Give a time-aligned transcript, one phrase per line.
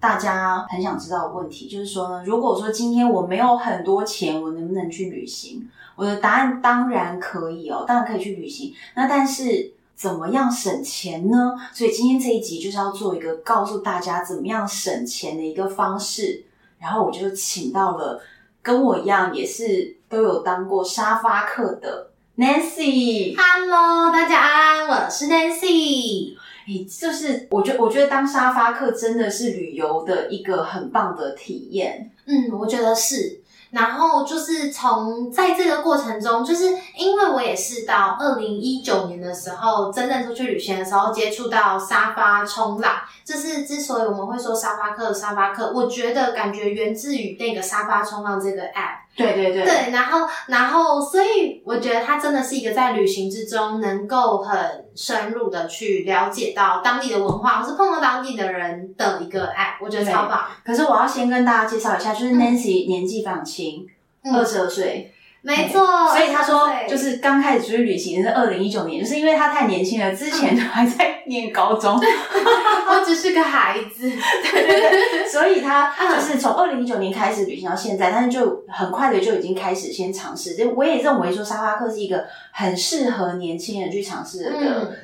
[0.00, 5.68] 大家很想知道的问题就是说呢，如果说今天我没有很多钱，我能不能去旅行？
[5.94, 8.72] 我的答案当然可以哦，当然可以去旅行。
[8.94, 11.54] 那但是怎么样省钱呢？
[11.74, 16.44] 所以今天这一集就是要做一个告诉大家怎么样省钱的一个方式。
[16.78, 18.22] 然后我就请到了
[18.62, 22.08] 跟我一样也是都有当过沙发客的
[22.38, 23.36] Nancy。
[23.36, 26.38] Hello，大家安，我是 Nancy。
[26.70, 32.08] 你就是我觉，我觉得当沙发客真的是旅游的一个很棒的体验。
[32.26, 33.40] 嗯，我觉得是。
[33.70, 36.64] 然后就是从在这个过程中，就是
[36.96, 42.96] 因为我也是到二零一九年的时候，真正出去旅行的时候，接触到沙发冲浪。
[43.24, 49.09] 就是之所以我们会说沙发客，沙发客，我觉得感觉源自于那个沙发冲浪这个 app。
[49.16, 49.64] 对对对。
[49.64, 60.46] 对，然后然后，所以我觉得他真的是一个在旅行之中能够很深入的去了解到当地的文化，或是碰到当地的人的一个 app，我觉得超棒。
[60.64, 63.86] 可是我要先跟大家介绍一下，就是 Nancy 年纪非常轻，
[64.34, 65.09] 二十二岁。
[65.42, 65.80] 没错，
[66.14, 80.54] 所以他说就是刚开始出去旅行是二零一九年，就是因为他太年轻了，之前还在念高中， 我只是个孩子，对 对对， 所以他就是从二零一九年开始旅行到现在，但是就很快的就已经开始先尝试。
[80.54, 84.52] 就我也认为说沙发客是一个很适合年轻人去尝试的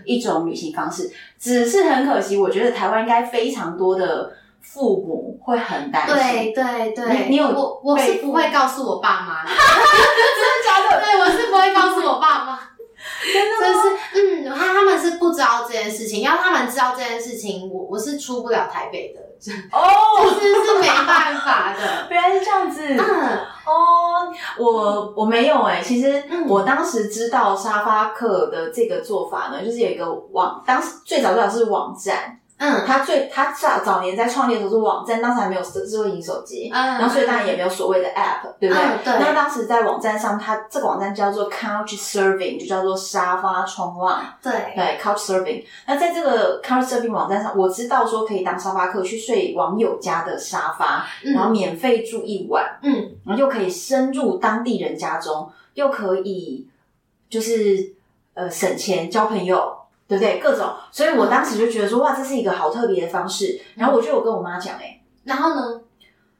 [0.05, 4.33] 一种旅行方式，只是很可惜，我觉得台湾应该非常多的。
[4.73, 9.45] 父母会很担心，对对对，你你有我我是不会告诉我爸妈。
[9.45, 11.01] 的， 真的假的？
[11.01, 12.59] 对，我是不会告诉我爸妈，
[13.23, 19.21] 真的是嗯，他他们是不知道这件事情，要他们知道这件事情，我我是出不了台北的，
[19.73, 19.79] 哦，
[20.39, 32.41] 其实是没办法的， 原来是这样子，嗯，哦，我我没有哎、欸，其实我当时知道沙发客的这个做法呢，就是有一个网，当时最早最早是网站。
[32.59, 38.83] 嗯，他最他早早年在创立的时候是网站，当时还没有智慧型手机，嗯，然后所以当然也没有所谓的 app，对不对？
[38.83, 39.15] 嗯、对。
[39.21, 44.25] 那当时在网站上，它这个网站叫做 Couch Surfing，就叫做沙发冲浪。
[44.43, 45.65] 对对，Couch Surfing。
[45.87, 56.67] 那在这个 Couch Surfing 网站上，我知道说可以当沙发客去睡网友家的沙发，嗯、然后免费住一晚，嗯，然后又可以深入当地人家中，又可以
[57.29, 57.93] 就是
[58.33, 59.76] 呃省钱交朋友。
[60.09, 60.39] 对不对？
[60.39, 63.61] 各种，所以我当时就觉得说，哇，这是一个好特别的方式。
[63.75, 65.81] 然后我就有跟我妈讲，哎，然后呢，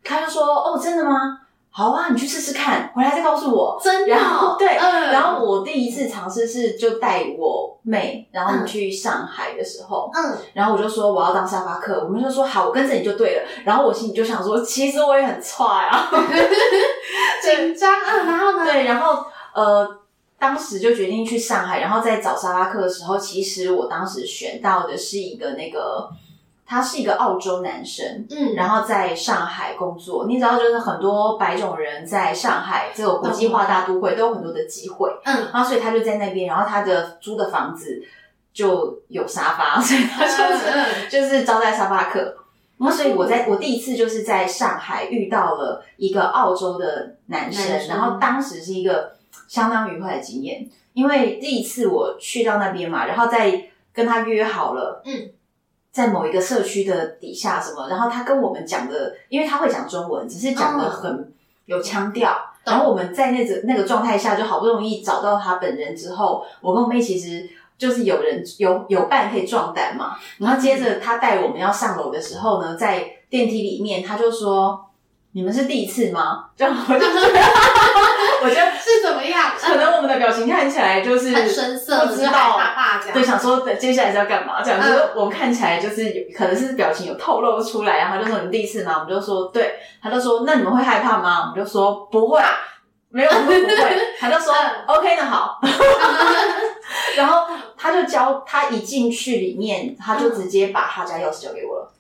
[0.05, 1.41] 她就说，哦，真的吗？
[1.71, 3.79] 好啊，你去试试看，回来再告诉我。
[3.83, 4.07] 真的？
[4.09, 13.43] 然后 对，嗯，然后我第一次尝试是就带我妹，然后去上海的时候，嗯，然后我就说我要当沙发客，我们就说好，我跟着你就对了。
[13.65, 16.09] 然后我心里就想说，其实我也很差啊，
[17.43, 18.25] 紧张啊。
[18.27, 18.65] 然后呢？
[18.65, 19.96] 对，然后呃。
[20.39, 26.11] 当时就决定去上海，然后在找沙发客的时候，其实我当时选到的是一个那个，
[26.67, 30.27] 他是一个澳洲男生，嗯，然后在上海工作。
[30.29, 38.03] 你知道，就是很多白种人在上海这个国际化大都会都有很多的机会，嗯，然后所以他就在那边，然后他的租的房子
[38.53, 42.37] 就有沙发， 所以他就是、嗯、就是招待沙发客。
[42.79, 49.16] 然后所以我在我第一次就是在上海遇到了一个澳洲的男生，男生然后当时是一个。
[49.47, 55.31] 相当愉快的经验，因为第一次我去到那边嘛，然后再跟他约好了，嗯，
[55.91, 61.33] 在某一个社区的底下什么，然后他跟我们讲的，因为他会讲中文，只是讲的很
[61.67, 74.83] 有腔调，哦、然后我们在那个那个状态下，就好不容易找到他本人之后，我跟我妹其实就是有人有有伴可以壮胆嘛，然后接着他带我们要上楼的时候呢，在电梯里面他就说。
[75.33, 76.49] 你们是第一次吗？
[76.57, 77.39] 然后我就觉得，
[78.43, 79.53] 我觉得是怎么样？
[79.59, 83.15] 可能我们的表情看起来就是很生涩，不知道怕怕这样。
[83.15, 84.63] 对，想说接下来是要干嘛？
[84.63, 88.95] 这样就是我们看起来就是有可能是表情有透露出来，然后他就说你们第一次吗？
[89.01, 91.51] 我们就说对，他就说那你们会害怕吗？
[91.51, 92.41] 我们就说不会，
[93.11, 93.99] 没有不会，不会。
[94.21, 94.55] 他就说
[94.87, 95.61] OK，那好。
[97.17, 97.47] 然后
[97.77, 101.93] 他就教他一进去里面，他就直接把他家钥匙交给我了。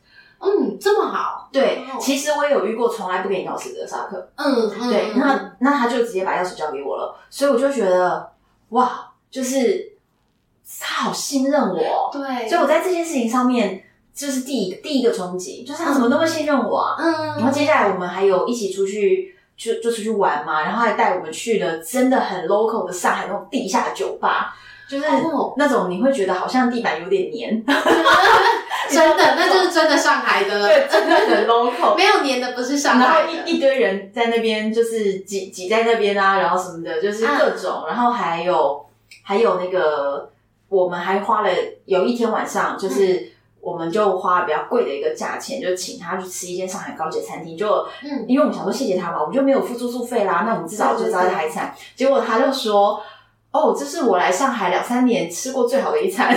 [0.46, 1.48] 嗯，这么好。
[1.52, 4.30] 对，其实我也有遇过从来不给你钥匙的沙克。
[4.36, 8.32] 嗯，对，嗯、那那他就直接把钥匙交给我了，所以我就觉得
[8.70, 9.92] 哇，就是
[10.80, 12.10] 他好信任我。
[12.12, 13.84] 对，所以我在这件事情上面
[14.14, 16.96] 就是第一个第一个冲击，就是他怎么那么信任我啊？
[16.98, 24.54] 嗯，然后接下来我们还有一起出去，就就出去玩嘛，然后还带我们去了真的很 local 的上海那种地下酒吧，
[24.88, 25.04] 就是
[25.56, 27.62] 那种你会觉得好像地板有点黏，
[28.88, 38.86] 真的，那就是真的上海的，对，真的很 local， 没有黏的不是上海，然后一一堆人在那边就是挤挤在那边啊，然后什么的，就是各种，然后还有
[39.22, 40.30] 还有那个
[40.68, 41.50] 我们还花了
[41.84, 43.32] 有一天晚上就是。
[43.58, 47.58] 我们就花了比较贵的一个价钱，就请他去吃一间上海高级餐厅。
[47.58, 50.44] 就，嗯，因为我们想说谢谢他嘛，我们就没有付住宿费啦。
[50.46, 51.74] 那我们至少就招待他一餐。
[51.96, 53.02] 结果他就说
[53.56, 56.36] ：“哦，这是我来上海两三年吃过最好的一餐。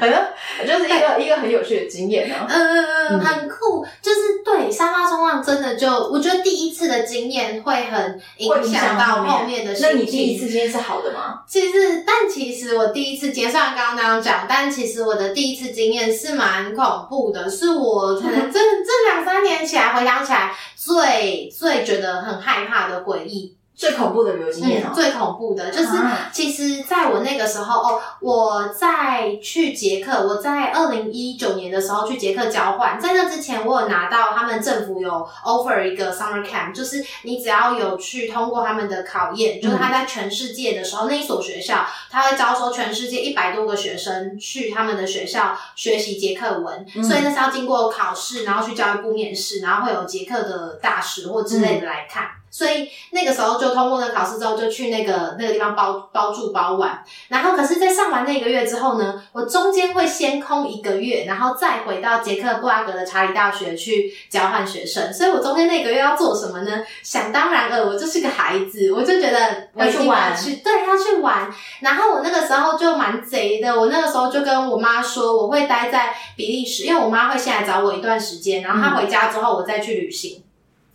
[0.00, 0.24] 反正
[0.66, 2.34] 就是一个一个很有趣的经验呢。
[2.48, 3.84] 嗯嗯嗯，很酷。
[4.00, 9.90] 就是对沙发冲浪，真的就我觉得第一次的经验会很影响到后面的事情。
[9.90, 11.42] 那你第一次经验是好的吗？
[11.46, 23.56] 其实，但其实我第一次经验，虽然刚刚那样讲，但其实我的第一次经验是蛮恐怖的，是我可能这 这两三年起来回想起来最最觉得很害怕的诡异。
[23.82, 24.90] 最恐怖的旅游经验、哦。
[24.92, 25.88] 嗯、最恐怖的就是，
[26.32, 52.28] 其实，在我那个时候哦，我在去捷克，我在二零一九年的时候去捷克交换，在那之前，我有拿到他们政府有 offer 一个 summer camp，就是你只要有去通过他们的考验，就是他在全世界的时候，那一所学校他会招收全世界一百多个学生去他们的学校学习捷克文，所以那是要经过考试，然后去教育部面试，然后会有捷克的大使或之类的来看。
[52.52, 57.02] 所以那个时候就通过了考试之后，就去那个那个地方包包住包玩。
[57.28, 65.10] 然后可是，在上完那个月之后呢，我中间会先空一个月，然后再回到捷克布拉格的查理大学去交换学生。
[65.14, 66.84] 所以我中间那个月要做什么呢？
[67.02, 69.90] 想当然了，我就是个孩子，我就觉得我要
[70.36, 71.50] 去，对，要去玩。
[71.80, 80.44] 然后我那个时候就蛮贼的，我那个时候就跟我妈说，我会待在比利时，因为我妈会先来找我一段时间，然后她回家之后，我再去旅行。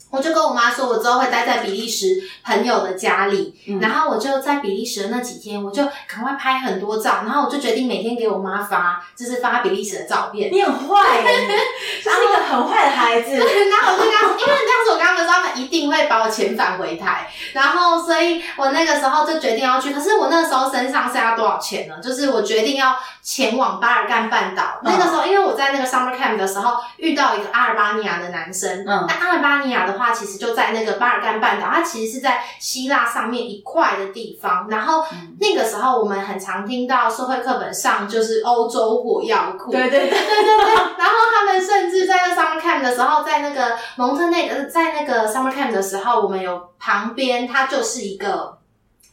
[0.09, 10.51] 我就跟我妈说，我之后会待在比利时朋友的家里，嗯、然后我就在比利时的那几天，我就赶快拍很多照，然后我就决定每天给我妈发，就是发比利时的照片。
[10.51, 11.21] 你很坏，
[12.01, 13.31] 是一个很坏的孩子。
[13.38, 19.94] 对，然后我就刚，因为当时我刚刚说他们一定会把我遣返回台，然后所以我那个时候就决定要去。
[19.94, 21.95] 可是我那个时候身上剩下多少钱呢？
[22.01, 24.80] 就是我决定要前往巴尔干半岛。
[24.83, 34.67] 嗯、那个时候，因为我在那个 summer camp 的时候遇到一个阿尔巴尼亚的男生，嗯，那阿尔巴尼亚的话，其实就在那个巴尔干半岛，它其实是在希腊上面一块的地方。
[34.69, 35.03] 然后
[35.39, 40.75] 那个时候，我们很常听到社会课本上就是欧洲火药库，对对对对对对。
[40.97, 48.56] 然后他们甚至在那 summer camp 的时候，在那个蒙特内哥，在那个 summer camp 的时候，我们有旁边，它就是一个。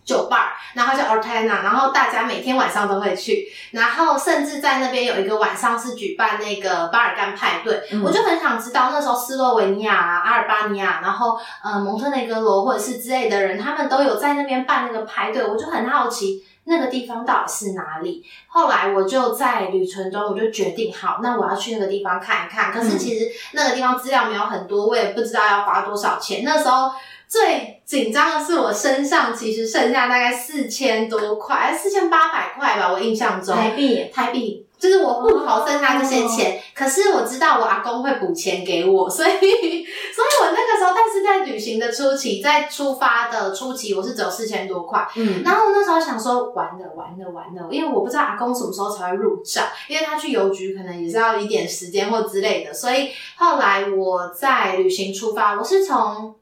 [0.04, 18.24] 酒吧，然后叫 Ortena，然后大家每天晚上都会去，然后甚至在那边有一个晚上是举办那个巴尔干派对，嗯、我就很想知道那时候斯洛维尼亚、阿尔巴尼亚，然后呃蒙特内哥罗或者是之类的人，他们都有在那边办那个派对，我就很好奇那个地方到底是哪里。
[18.46, 22.70] 后来我就在旅程中，我就决定好，那我要去那个地方看一看。
[22.70, 26.42] 可是其实那个地方资料没有很多，我也不知道要花多少钱。
[26.44, 26.90] 那时候。
[27.34, 33.52] 最紧张的是，我身上其实剩下大概四千多块，四千八百块吧，我印象中。
[33.56, 36.56] 台币，台币，就是我户头剩下这些钱。
[36.56, 45.04] 哦、可是我知道我阿公会补钱给我， 所以，所以我那个时候，但是在旅行的初期，在出发的初期，我是只有四千多块。
[45.16, 52.72] 嗯，然后我那时候想说，完了，完了，完了，因为我不知道阿公什么时候才会入账，因为他去邮局可能也是要一点时间或之类的。
[52.72, 56.36] 所以后来我在旅行出发，我是从。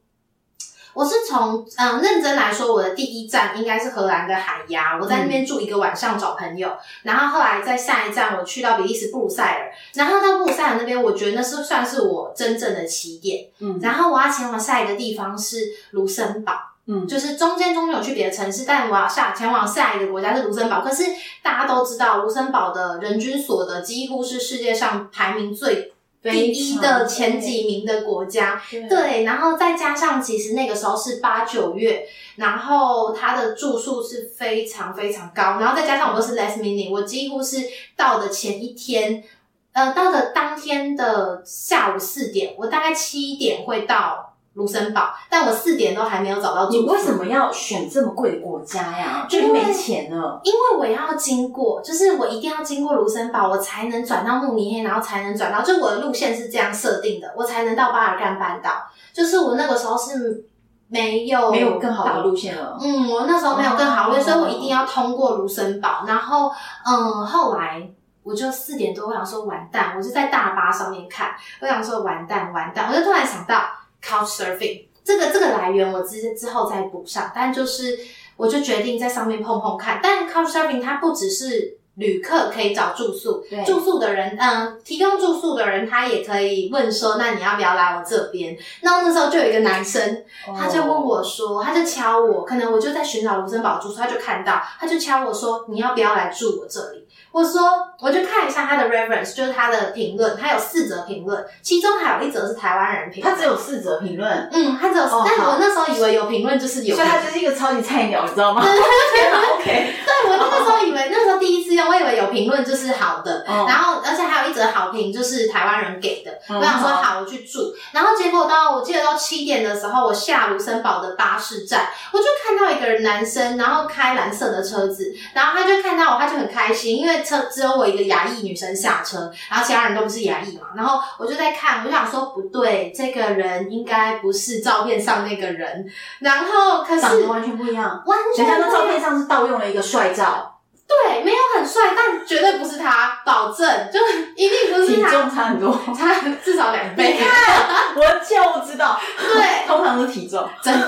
[0.95, 15.59] 我是从嗯，认真来说，我的第一站应该是荷兰的海牙，我在那边住一个晚上找朋友，嗯、然后后来在下一站我去到比利时布鲁塞尔，然后到布鲁塞尔那边，我觉得那是算是我真正的起点，嗯，然后我要前往下一个地方是
[15.93, 16.53] 卢森堡，
[16.87, 21.05] 嗯，就是中间中间有去别的城市，但我要下前往下一个国家是卢森堡，可是
[21.43, 25.95] 大家都知道卢森堡的人均所得几乎是世界上排名最。
[26.23, 37.59] 第一的前几名的国家，对，对，然后再加上其实那个时候是八九月，然后它的住宿是非常非常高，然后再加上我都是 last minute，我几乎是
[37.97, 39.25] 到的前一天，
[39.73, 44.32] 呃，到的当天的下午四点，我大概七点会到。
[44.55, 46.73] 卢森堡，但我四点都还没有找到住。
[46.73, 49.27] 你为什么要选这么贵的国家呀？
[49.29, 50.41] 就没钱了。
[50.45, 55.63] 因为我要经过，就是我一定要经过卢森堡，我才能转到慕尼黑，然后才能转到。
[55.63, 58.71] 就我的路线是这样设定的，我才能到巴尔干半岛。
[59.13, 60.45] 就是我那个时候是
[60.89, 62.77] 没有没有更好的路线了。
[62.79, 66.05] 嗯，我那时候没有更好的路线，哦、所以我一定要通过卢森堡。
[66.07, 66.51] 然后，
[66.85, 67.89] 嗯，后来
[68.23, 71.31] 我就四点多，我想说完蛋，我就在大巴上面看，
[71.63, 73.63] 我想说完蛋完蛋，我就突然想到
[74.05, 77.99] Couchsurfing 这个这个来源，我之之后再补上，但就是
[78.37, 81.79] 我就决定在上面碰碰看，但 Couchsurfing 它不只是。
[81.97, 88.57] 旅客可以找住宿，住宿的人，嗯，提供住宿的人，他也可以问说，那你要不要来我这边？
[88.81, 90.25] 那那时候就有一个男生，
[90.59, 97.07] 他就问我说，他就敲我，可能我就在寻找卢森堡住宿，他就看到，他就敲我说，你要不要来住我这里？
[97.31, 97.61] 我说，
[98.03, 103.33] 我就看一下他的 reference，就是他的评论，他有四则评论，其中还有一则是台湾人评论。
[103.33, 108.61] 他只有四则评论，嗯，他只有，哦、但我那时候以为有评论就是有，所以他就是一个超级菜鸟，你知道吗？
[109.55, 109.95] OK。
[110.05, 127.13] 对，我那个时候以为，那时候第一次用，我以为有评论就是好的，哦、然后而且还有一则好评就是台湾人给的，嗯、我想说好，我去住，然后结果到我记得到七点的时候，我下卢森堡的巴士站，我就看到一个人男生，然后开蓝色的车子，然后他就看到我，他就很开心，因为。
[127.23, 130.69] 车只有我一个牙医女生下车，然后其他人都不是牙医嘛。
[130.75, 135.87] 然后我就在看，我就想说不对，这个人应该不是照片上那个人。
[136.21, 138.61] 然后可是长得完全不一样，完全不一样。
[138.61, 140.49] 人家的照片上是盗用了一个帅照。
[140.85, 143.99] 对，没有很帅，但绝对不是他，保证就
[144.37, 145.09] 一定不是他。
[145.09, 147.15] 体重差很多，差至少两倍。
[147.15, 147.31] 你看，
[147.97, 150.87] 我就知道，对，通常是体重，真的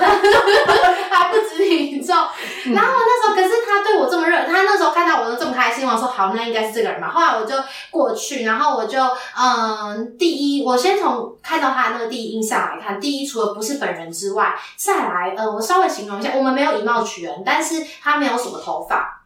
[1.09, 2.15] 还不止体重。
[2.65, 2.94] 嗯、然后
[6.15, 7.09] 好，那应该是这个人吧。
[7.09, 7.55] 后来我就
[7.91, 8.99] 过去，然后我就
[9.37, 19.21] 嗯，第一，我先从看到他的那个第一印象来看，第一，除了不是本人之外，再来，呃，我稍微形容一下，我们没有以貌取人，但是他没有什么头发。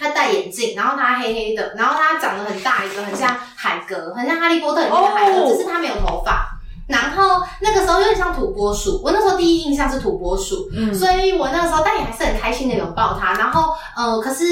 [0.00, 5.50] 他戴眼镜，然后他黑黑的，然后他长得很大一个，很像海格，很像哈利波特里面的海格，oh.
[5.50, 6.56] 只是他没有头发。
[6.86, 13.34] 然后那个时候有点像土拨鼠，我那时候第一印象是土拨鼠，嗯，所以我那个时候但也还是很开心的拥抱他。
[13.34, 14.44] 然后，呃，可是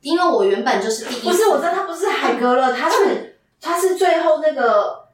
[0.00, 5.08] 因为我原本就是第一，不是，我知道他不是海格了，他是、嗯、他是最后那个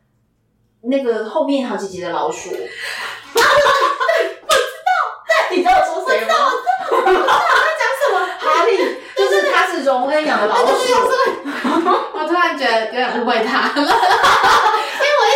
[0.83, 2.51] 那个后面好几集的老鼠。
[2.51, 2.61] 对，
[3.35, 4.91] 我知道，
[5.27, 6.35] 对，你知道我说谁吗？
[6.91, 7.35] 我知道，我知道他
[7.81, 8.71] 讲什么，哈利。
[9.17, 10.65] 就是他是荣恩养的老鼠，
[12.13, 13.87] 我突然觉得有点误会他了，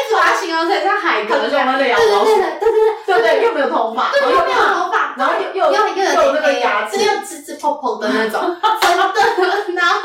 [0.09, 2.71] 直把它形容成像海格荣恩的，对对对
[3.07, 8.41] 对对对，又没有头发，对，又没有头发，然后又又又有那个牙齿，又直直泡泡的那种，
[8.81, 10.01] 真的，然后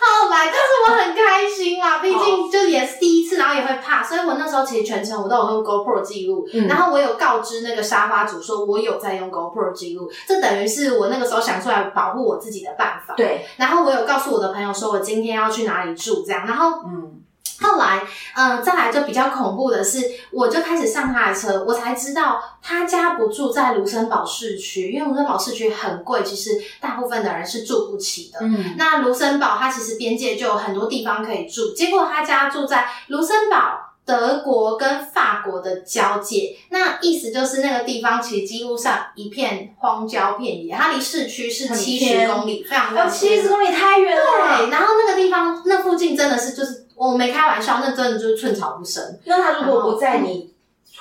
[0.00, 13.14] 后来，但是我很开心啊，毕竟就也是第一次，然后也会怕，所以我那时候其实全程我都有用 GoPro 记录，然后我有告知那个沙发主说我有在用 GoPro 记录，这等于是我那个时候想出来保护我自己的办法。
[13.16, 17.19] 对，然后我有告诉我的朋友说，我今天要去哪里住，这样，然后，嗯，
[17.60, 18.02] 后来，
[18.34, 20.00] 嗯、呃，再来就比较恐怖的是，
[20.32, 26.50] 我就开始上他的车，我才知道他家不住在卢森堡市区，因为卢森堡市区很贵，其实
[26.80, 28.38] 大部分的人是住不起的。
[28.42, 33.86] 嗯，那卢森堡它其实边界就有很多地方可以住，结果他家住在卢森堡。
[34.02, 43.10] 德国跟法国的交界，那意思就是那个地方其实几乎上一片荒郊遍野，它离市区是七十公里，非常非常远。
[43.10, 44.22] 七十公里太远了。
[44.58, 49.18] 对，然后那个地方那附近真的是就是我没开玩笑，那真的就是寸草不生。
[49.24, 50.50] 那他如果不在你。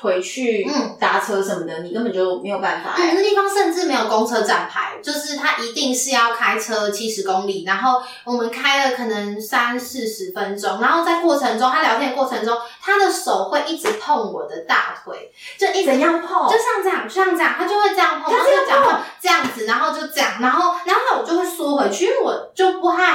[0.01, 0.65] 回去
[0.97, 2.93] 搭车什么的，嗯、你根本就没有办法。
[2.97, 16.47] 嗯，那地方甚至没有公车站牌，就是他一定是要开车七十公里，然后我们开了可能三四十分钟，然后在过程中，他聊天的过程中，他的手会一直碰我的大腿，就一直怎样碰？
[16.49, 22.38] 就像这样，就像这样，他就会这样碰，他就讲话这样子，然后就这样，然后然后我就会缩回去，因为我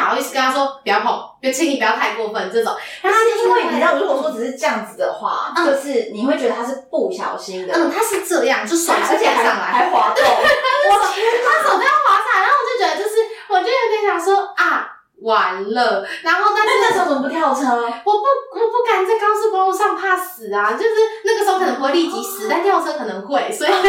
[0.04, 2.74] 好意思跟他说不要碰，就请你不要太过分这种。
[3.02, 6.84] 但是因为你知道，如果说只是这样子的话，嗯、就是你会觉得他是。
[6.94, 13.16] 不小心的，嗯，他是这样，就手而且还上来还滑动， 我他手这样滑下来，然后我就觉得就是，
[13.48, 14.86] 我就有点想说啊，
[15.22, 17.62] 完了，然后但是那时候怎么不跳车？
[17.66, 20.90] 我不我不敢在高速公路上，怕死啊，就是
[21.24, 23.70] 那个时候可能不会立即死，但跳车可能会，所以，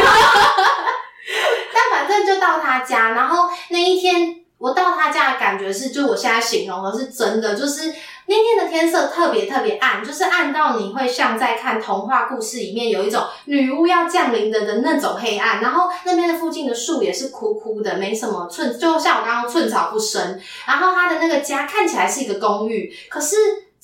[1.72, 7.92] 但反正就到他家，然后那一天我到他家的感觉是，就我现在形容的是真的，就是。
[8.28, 15.60] 那天的天色特别特别暗，就是暗到你会像在看童话故事里面有一种女巫要降临的的那种黑暗。
[15.60, 20.40] 然后那边的附近的树也是枯枯的，没什么寸，就像我刚刚寸草不生。
[20.66, 23.36] 然后他的那个家看起来是一个公寓，可是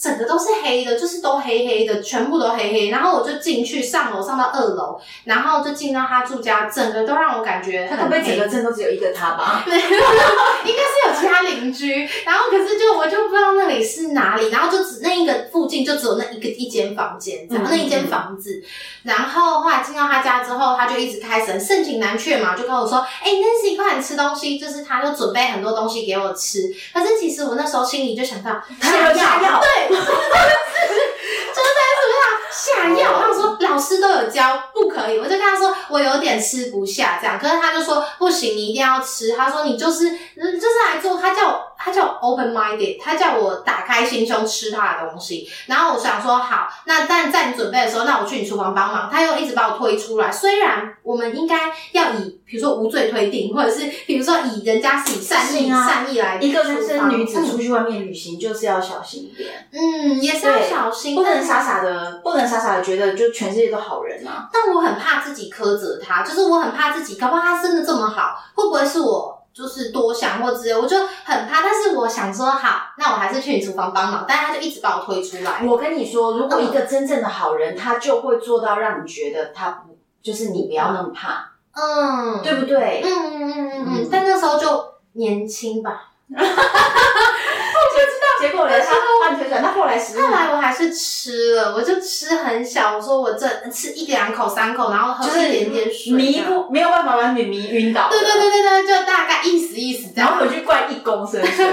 [0.02, 2.88] 整个都是黑的，就是都黑黑的，全部都黑黑。
[2.88, 7.86] 然后我就进去上楼，上到二楼，然后就进到他住家，整个都让我感觉。
[7.88, 9.62] 他会不会整个镇都只有一个他吧？
[9.64, 12.08] 对，应该是有其他邻居。
[12.24, 18.60] 然后可是就我就不知道那里是哪里，然后就只那一个附近就只有那一个一间房间，这样、嗯、那一间房子。
[19.04, 26.62] 然后后来进到他家之后，他就一直开始盛情难却嘛，就跟我说：“哎、欸，Nancy，快点吃东西。”就是他就准备很多东西给我吃。
[26.92, 29.91] 可是其实我那时候心里就想到，他有下药，对。
[29.94, 30.38] 哈哈哈
[31.54, 35.18] 就是在树上下药，他说老师都有教，不可以。
[35.18, 39.34] 我就跟他说我有点吃不下这样，可是他就说不行，你一定要吃。
[39.36, 45.48] 他说你就是就是来做，他叫我他叫我 open minded，他叫我打开心胸吃他的东西。
[45.66, 49.10] 然后我想说好，那但在你准备的时候，那我去你厨房帮忙。
[49.10, 64.48] 他又一直把我推出来，虽然我们应该要以比如说无罪推定，或者是比如说以人家是以善意、啊、善意来，一个单身女子出去外面旅行就是要小心一点，嗯，也是要小心，不能傻傻的，不能傻傻的觉得就全世界都好人啊。
[64.52, 69.41] 但我很怕自己苛责他，就是我很怕自己，搞不好他真的这么好，会不会是我？
[69.52, 71.62] 就是多想或之类，我就很怕。
[71.62, 74.24] 但是我想说好，那我还是去你厨房帮忙。
[74.26, 75.62] 但是他就一直把我推出来。
[75.64, 83.02] 我跟你说，如果一个真正的好人，嗯、他就会做到让你觉得他不，就是你不要那么怕，嗯，对不对？
[83.04, 84.08] 嗯嗯嗯嗯嗯。
[84.10, 86.08] 但那时候就年轻吧。
[88.42, 88.72] 结果呢？
[88.80, 98.08] 他完全转，那后来是后来我还是吃了，我就吃很小，我说我这吃一两口三口，然后喝一点点水，迷不没有办法把你迷晕倒。
[98.10, 100.30] 对对对对对，就大概意思意思这样。
[100.30, 101.66] 然后回去灌一公升水，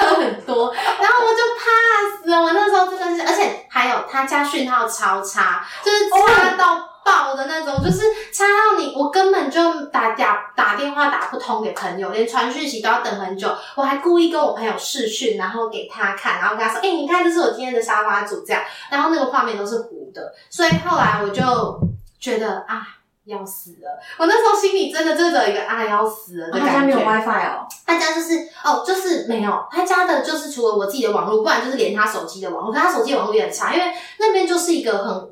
[0.00, 2.42] 喝很多，然后我就怕死了。
[2.42, 6.86] 我那时候真的是，而且还有他家讯号超差，就是差到。
[7.02, 13.50] 爆的那种，就是差到你，我根本就打打打电话打不通给朋友，连传讯息都要等很久。
[13.74, 21.80] 我还故意跟我朋友视讯，然后给他看，然后跟他说：“哎、欸，你看，这是我今天的沙发组这样。”然后那个画面都是糊的，所以后来我就
[22.20, 22.86] 觉得啊，
[23.24, 23.98] 要死了！
[24.18, 26.66] 我那时候心里真的就有一个啊，要死了的感觉。
[26.66, 35.30] 他家没有 WiFi 哦，他家就是哦，就是没有，他家的就是除了我自己的网络，不然就是连他手机的网络，可他手机网络也很差，因为那边就是一个很。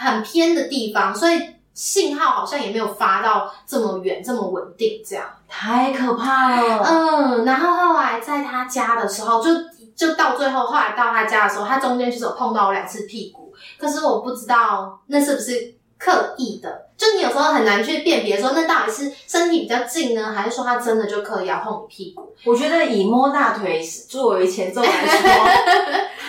[0.00, 1.42] 很偏的地方，所以
[1.74, 6.84] 信号好像也没有发到这么远、这么稳定，这样太可怕了。
[6.84, 9.50] 嗯，然后后来在他家的时候，就
[9.96, 16.86] 就到最后，后来到他家的时候，他中间就是有碰到我两次屁股，可是我不知道那是不是刻意的。
[16.96, 22.34] 就你有时候很难去辨别说，那到底是身体比较近呢，还是说他真的就刻意要碰你屁股？
[22.44, 25.30] 我觉得以摸大腿作为前奏来说，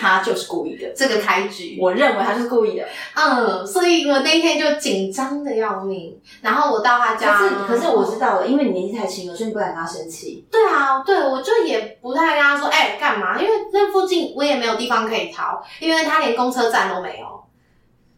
[0.00, 0.88] 他就是故意的。
[0.94, 2.86] 这个开局，我认为他是故意的。
[3.14, 6.16] 嗯，所以我那一天就紧张的要命。
[6.40, 10.46] 然后我到他家，可是可是我知道了，因为你年纪太轻了，所以你不敢跟他生气。
[10.52, 13.36] 对啊，对，我就也不太跟他说，哎、欸，干嘛？
[13.42, 17.26] 因为那附近我也没有地方可以逃，因为他连公车站都没有。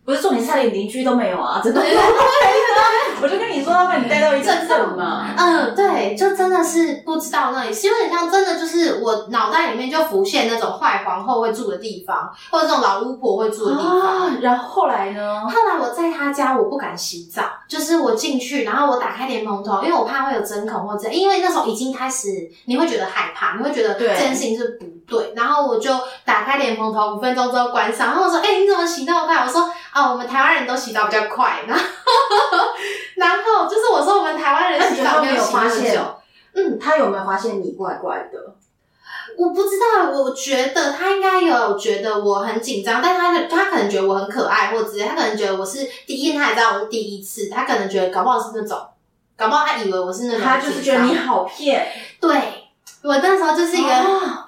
[0.05, 1.61] 不是重点，差点邻居都没有啊！
[1.63, 1.81] 真的，
[3.23, 5.29] 我就跟你说，他把你带到一阵子嘛。
[5.37, 14.01] 嗯，对，就真的是不知道那里，是有点像真的，就是我脑袋里面就浮现那种坏皇后会住的地方，或者这种老巫婆会住的地方。
[14.01, 15.41] 啊，然后后来呢？
[15.43, 22.27] 后来我在他家，我不敢洗澡，就是我进去，然后我打开莲蓬头，因为我怕会有针孔或者，因为那时候已经开始，
[22.65, 25.33] 你会觉得害怕，你会觉得这件事情是不对。
[25.37, 25.93] 然后我就
[26.25, 29.71] 打开莲蓬头，五分钟之后关上，然后我说：“哎，你怎么洗那么快？”我说。
[29.95, 31.85] 哦，我们台湾人都洗澡比较快，然后，
[33.17, 36.01] 然后就是我说我们台湾人洗澡没有发现，
[36.55, 38.55] 嗯，他有没有发现你怪怪的？
[39.39, 48.79] 我不知道，我觉得他应该有觉得我很紧张，但他他可能觉得我很可爱或之类，他可能觉得我是第一，他也知道我是第一次，他可能觉得搞不好是那种，
[49.37, 51.87] 搞不好他以为我是那种，他就是觉得你好骗，
[52.21, 52.62] 对。
[53.03, 53.89] 我那时候就是一个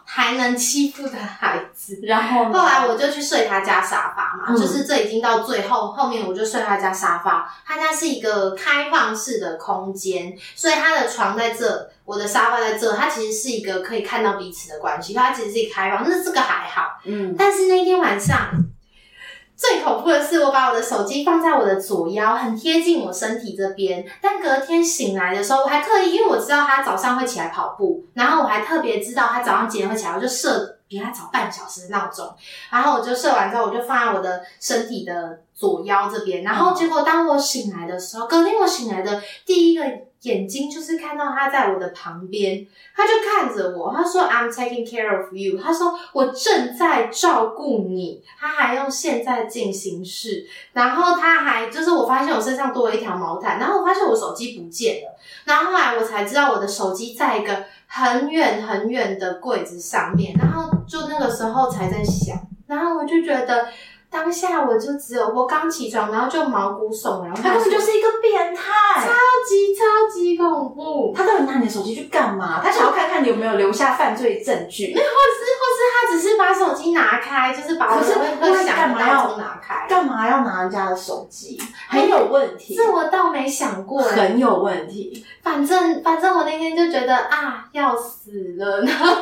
[0.05, 7.53] 还能欺负的孩子，然后后来我就去睡他家沙发嘛，嗯、就是这已经到最后，后面我就睡他家沙发。
[7.67, 17.35] 他家是一个开放式的空间，所以他的床在这，我的沙发在这，它其实是一个可以看到彼此的关系，它其实是一个开放，那这个还好，嗯。
[17.37, 18.51] 但是那天晚上。
[19.57, 24.05] 最恐怖的是，我把我的手机放在我的左腰，很贴近我身体这边。
[24.21, 32.35] 但隔天醒来的时候，我还特意，因为我知道他早上会起来跑步，然后我还特别知道他早上几点会起来，我就设比他早半小时的闹钟。
[32.71, 36.43] 然后我就设完之后，我就放在我的身体的左腰这边。
[36.43, 39.85] 然后结果当我醒来的时候，隔天我醒来的第一个。
[40.25, 62.37] 眼睛就是看到他在我的旁边，他就看着我，他说 "I'm taking care of you"，他说我正在照顾你，他还用现在进行式，然后他还就是我发现我身上多了一条毛毯，然后我发现我手机不见了，然后后来我才知道我的手机在一个很远很远的柜子上面，然后就那个时候才在想。
[62.67, 63.69] 然后我就觉得。
[64.15, 67.35] 当下我就只有我刚起床，然后就毛骨悚然。
[67.35, 68.63] 他根本就是一个变态，
[69.05, 69.13] 超
[69.45, 71.13] 级超级恐怖。
[71.17, 72.61] 他到底拿你的手机去干嘛？
[72.63, 74.95] 他想要看看你有没有留下犯罪证据。
[74.95, 78.07] 没有，或是或是他只是把手机拿开，就是把我的
[78.41, 79.85] 会响闹钟拿开。
[79.89, 81.61] 干嘛要拿人家的手机？
[81.89, 82.77] 很有问题。
[82.77, 84.01] 这我倒没想过。
[84.01, 85.27] 很有问题。
[85.43, 88.81] 反正反正我那天就觉得啊，要死了。
[88.83, 89.17] 然 后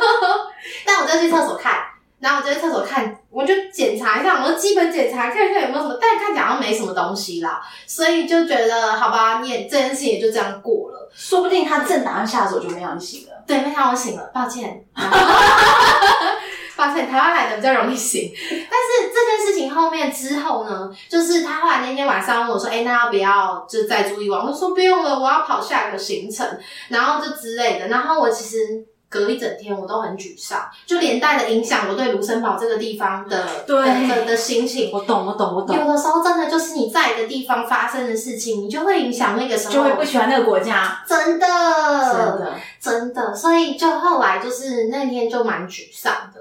[0.84, 1.76] 但我就去厕所看。
[2.22, 11.10] 然后我就在厕所看，我就检查一下，我们基本检查看一下有没有什么，但看起来好像没什么东西啦，所以就觉得好吧，你也这件事情也就这样过了。
[11.12, 13.32] 说不定他正打算下手就没让你醒了。
[13.44, 14.84] 对，没想到我醒了，抱歉。
[16.74, 18.32] 抱歉，台湾来的比较容易醒。
[18.32, 26.46] 但是这件事情后面之后呢，就是他后来那天晚上问我说：“哎，那要不要就再住一晚？”我说：“不用了，我要跑下一个行程，
[26.88, 28.86] 然后就之类的。”然后我其实。
[29.12, 34.90] 隔一整天我都很沮丧，就连带的影响我对卢森堡这个地方的对的的心情。
[34.90, 35.76] 我懂，我懂，我懂。
[35.76, 41.04] 有的时候真的就是你在一个地方发生的事情，你就会影响那个时候，就会不喜欢那个国家。
[41.06, 43.34] 真的，真的，真的。
[43.34, 46.40] 所以就后来就是那天就蛮沮丧的，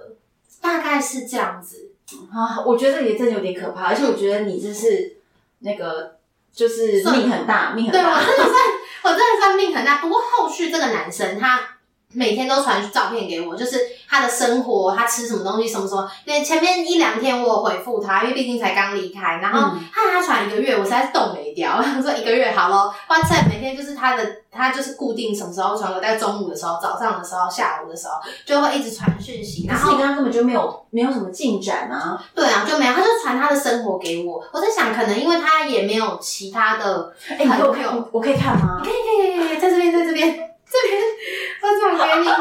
[0.61, 1.91] 大概是这样子
[2.33, 2.63] 啊。
[2.65, 5.17] 我觉得也真的有点可怕，而且我觉得你这是
[5.59, 6.15] 那个
[6.53, 8.01] 就是命很大，命很大。
[8.01, 8.55] 对，我真的算，
[9.03, 9.97] 我真的算命很大。
[9.97, 11.59] 不过后续这个男生他。
[12.13, 16.09] 每天都传照片给我，就是他的生活，他吃什么东西，什么什么。
[16.25, 19.37] 因为前面一两天我有回复他，因为毕竟才刚离开。
[19.41, 21.75] 然后看他传一个月，我实在是动没掉。
[21.77, 28.13] 我想说一个月好咯，WhatsApp 每天就是他的，他就是固定什么时候传，我在中午的时候、早上的时候、下午的时候，
[28.45, 29.65] 就会一直传讯息。
[29.67, 32.21] 然后你跟他根本就没有没有什么进展啊？
[32.35, 34.43] 对啊，就没有，他就传他的生活给我。
[34.51, 38.81] 我在想，可能因为他也没有其他的哎、欸，你给我看，我可以看吗？
[38.83, 40.51] 可以可以可以，在这边，在这边。
[40.71, 41.03] 这边
[41.63, 42.35] 我转给你，然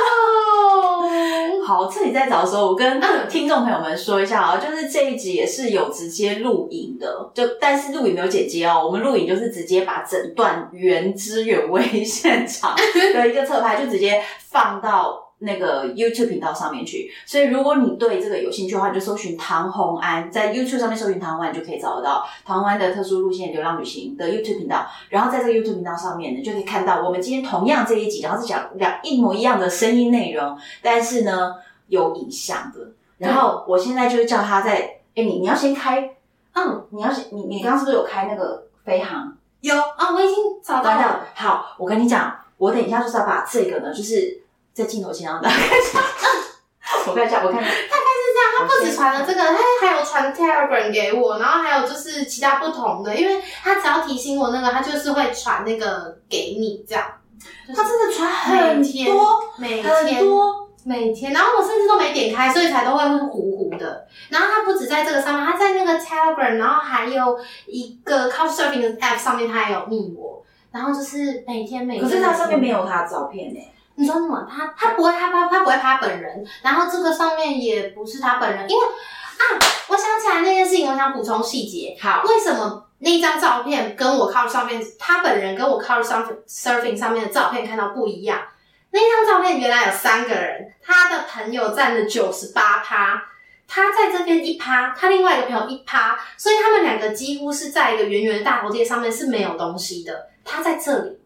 [0.00, 12.74] 后好，趁你在找的时候，我跟听众朋友们说一下啊，就是这一集也是有直接录影的，就但是录影没有剪接哦，我们录影就是直接把整段原汁原味 现场
[13.14, 15.29] 的一个侧拍就直接放到。
[15.42, 24.86] 那个 YouTube 频道上面去，所以如果你对这个有兴趣的话，就搜寻唐红安，在 YouTube 上面搜寻唐红安，就可以找得到唐红安的特殊路线流浪旅行的 YouTube 频道。
[25.08, 31.54] 然后在这个 YouTube 频道上面呢，就可以看到我们今天同样这一集，然后是讲两一模一样的声音内容，但是呢
[31.88, 32.92] 有影像的。
[33.16, 36.16] 然后我现在就是叫他在，哎，你你要先开，
[36.52, 39.34] 嗯，你要先，你你刚刚是不是有开那个飞航？
[39.62, 41.26] 有啊，我已经找到了。
[41.34, 44.38] 好，我跟你讲，我等一下就是要把这个呢，就是。
[44.72, 45.98] 在镜头前让大家看一下，
[47.06, 48.50] 我看一下，我看一下，大概是这样。
[48.58, 57.04] 他不止传了这个，他还有传 Telegram 给我，然后还有就是其他不同的，因为他只要提醒我那个，他就是会传那个给你这样。
[57.74, 61.32] 他真的传很多，每天很多，每天。
[61.32, 64.06] 然后我甚至都没点开，所以才都会糊糊的。
[64.28, 70.44] 然后他不止在这个上面，他在那个 Telegram，然后还有一个 Couchsurfing 的 App 上面，他也有密我。
[70.70, 73.72] 然后就是每天每天，可是他上面没有他的照片呢、欸。
[74.00, 74.46] 你说什么？
[74.50, 79.42] 他他不会害怕他不会拍本人，然后这个上面也不是他本人，因为啊，
[79.88, 81.94] 我想起来那件事情，我想补充细节。
[82.00, 88.40] 好，为什么那张照片跟我 Couch 上面他本人跟我 Couchsurfing 上面的照片看到不一样？
[88.90, 93.22] 那张照片原来有三个人，他的朋友占了九十八趴，
[93.68, 101.18] 他在这边一趴，他另外一个朋友一趴，所以他们两个几乎是在一个圆圆的大头贴上面是没有东西的，他在这里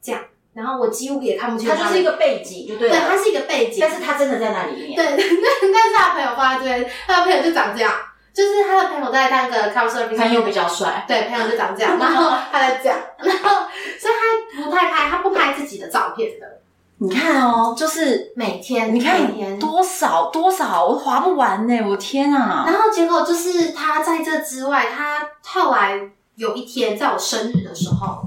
[0.00, 0.20] 这样。
[0.54, 4.96] 然后我几乎也看不清楚，他就是一个背景，就对他是一个背景，但是他真的在那里面。
[4.96, 7.90] 对，但但是他的朋友放在这边，他的朋友就长这样，
[8.34, 13.66] 就是他的朋友在那个 Couchsurfing 朋友比较帅，对，朋友就长这样， 然后他在这样，然后
[13.98, 14.14] 所以
[14.54, 16.46] 他不太拍，他不拍自己的照片的。
[16.98, 22.64] 你看哦，就是每天，你看每天多少多少，我划不完呢，我天啊！
[22.66, 25.98] 然后结果就是他在这之外，他后来
[26.36, 28.22] 有一天在我生日的时候。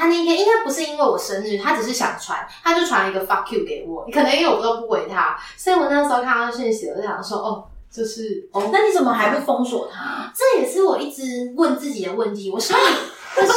[0.00, 4.06] 他那天应该不是因为我生日，他只是想传，他就传了一个 fuck you 给我。
[4.10, 10.32] 可能因为我都不回他，所以我那时候看到讯息，我就想说，哦，就是哦，那你怎么还不封锁他？
[10.34, 12.50] 这也是我一直问自己的问题。
[12.50, 12.80] 我心里，
[13.36, 13.52] 我心，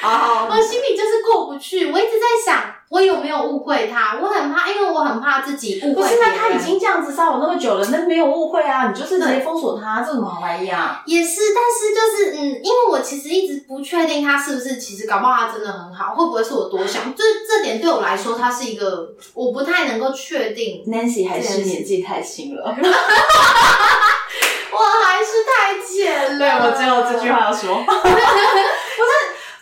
[0.00, 1.90] 好，我心里就是过不去。
[1.90, 2.62] 我一直在想。
[2.92, 4.18] 我有没有误会他？
[4.20, 6.02] 我很怕，因为我很怕自己误会。
[6.02, 8.88] 不是，那他已经这样子骚扰我那么久了，那没有误会啊？
[8.88, 11.02] 你就是直接封锁他，这怎么好怀疑啊？
[11.06, 17.14] 也是，但是就是嗯，因为我其实一直不确定他是不是，其实搞不好他真的很好，会不会是我多想？
[17.16, 20.84] 这这点对我来说，他是一个我不太能够确定。
[20.86, 22.62] Nancy 还是年纪太轻了，
[24.70, 26.38] 我还是太浅了。
[26.38, 27.82] 对，我只有这句话要说。
[27.86, 27.92] 不
[29.08, 29.12] 是，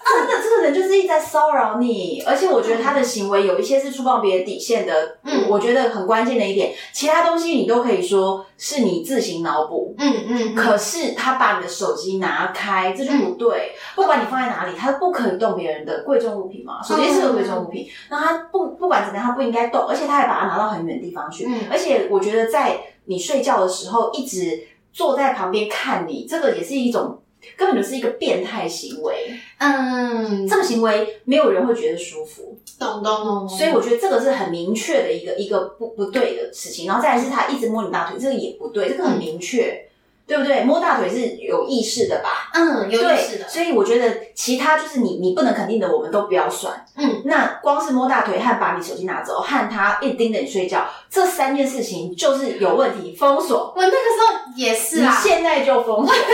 [0.10, 1.10] 真的，这个人就是一直。
[1.10, 5.18] 在骚扰你，而且我觉得他的行为有一些是触碰别人底线的。
[5.24, 9.92] 嗯，我觉得很关键的一点，其他东西你都可以说是你自行脑补。
[9.98, 10.54] 嗯嗯。
[10.54, 13.72] 可是他把你的手机拿开，这就不对。
[13.96, 16.80] 不管你放在哪里，他不可以动别人的贵重物品嘛。
[16.80, 21.44] 手机是个贵重物品，那他不不管怎么样，他不应该动，而且他还把它拿到很远的地方去。
[21.48, 21.62] 嗯。
[21.68, 27.19] 而且我觉得在你睡觉的时候，一直坐在旁边看你，这个也是一种。
[27.57, 33.48] 根本就是一个变态行为，嗯，这个行为没有人会觉得舒服，懂懂懂。
[33.48, 36.87] 所以我觉得这个是很明确的一个一个不不对的事情。
[36.87, 39.72] 然后再来是他一直摸你大腿，这个也不对，这个很明确。
[39.72, 39.87] 嗯
[40.30, 40.62] 对不对？
[40.62, 42.50] 摸大腿是有意识的吧？
[42.54, 43.48] 嗯，有意识的。
[43.48, 46.86] 所以我觉得其他就是你你不能肯定的，我们都不要算。
[46.96, 53.74] 嗯，那光是摸大腿和把你手机拿走，和他一盯着你睡觉，这三件事情就是有问题，封锁。
[53.74, 56.14] 我那个时候也是啊，你现在就封锁。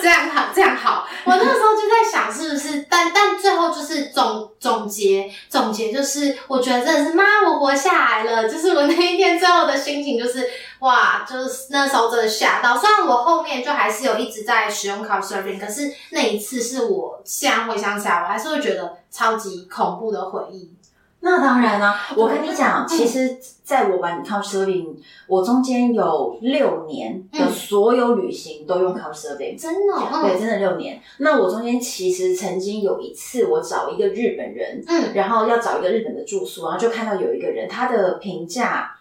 [0.00, 1.06] 这样好，这样好。
[1.24, 2.86] 我那时候就在想，是不是？
[2.88, 8.48] 但但最后就是总总结，总结就是，我觉得真的是妈，我活下来了。
[8.48, 10.48] 就是我那一天最后的心情，就是
[10.80, 12.76] 哇，就是那时候真的吓到。
[12.76, 20.72] 虽然我后面就还是有一直在使用 cosering，可是那一次是我现在回想起来，我还是会觉得超级恐怖的回忆。
[21.20, 31.00] 那当然啦、啊，我跟你讲，其实在我玩 Couchsurfing，我中间有六年的所有旅行都用 Couchsurfing，真的，哦，对，真的六年。
[31.18, 38.96] 那我中间其实曾经有一次，我找一个日本人，嗯，然后要找一个日本的住宿，然后就看到有一个人，他的评价。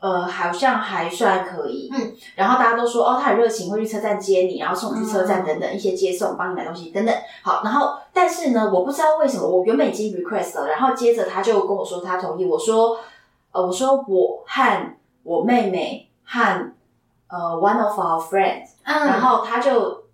[0.00, 1.90] 呃，好像还算可以。
[1.92, 7.14] 嗯，然后大家都说，哦，他很热情，会去车站接你，然后送你去车站等等一些接送，帮你买东西等等。
[7.42, 12.46] 好，然后但是呢，我不知道为什么，我原本已经 request 了，然后接着他就跟我说他同意。
[12.46, 12.98] 我说，
[13.52, 16.72] 呃，我说我和我妹妹和
[17.28, 20.04] 呃 one of our friends，嗯，然后他就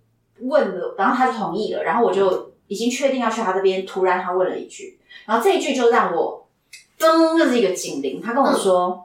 [0.41, 6.45] 问了，然后他就同意了，然后我就已经确定要去他这边，突然他问了一句，然后这一句就让我
[6.99, 8.89] 噔，就是一个警铃，他跟我说。
[8.89, 9.03] 嗯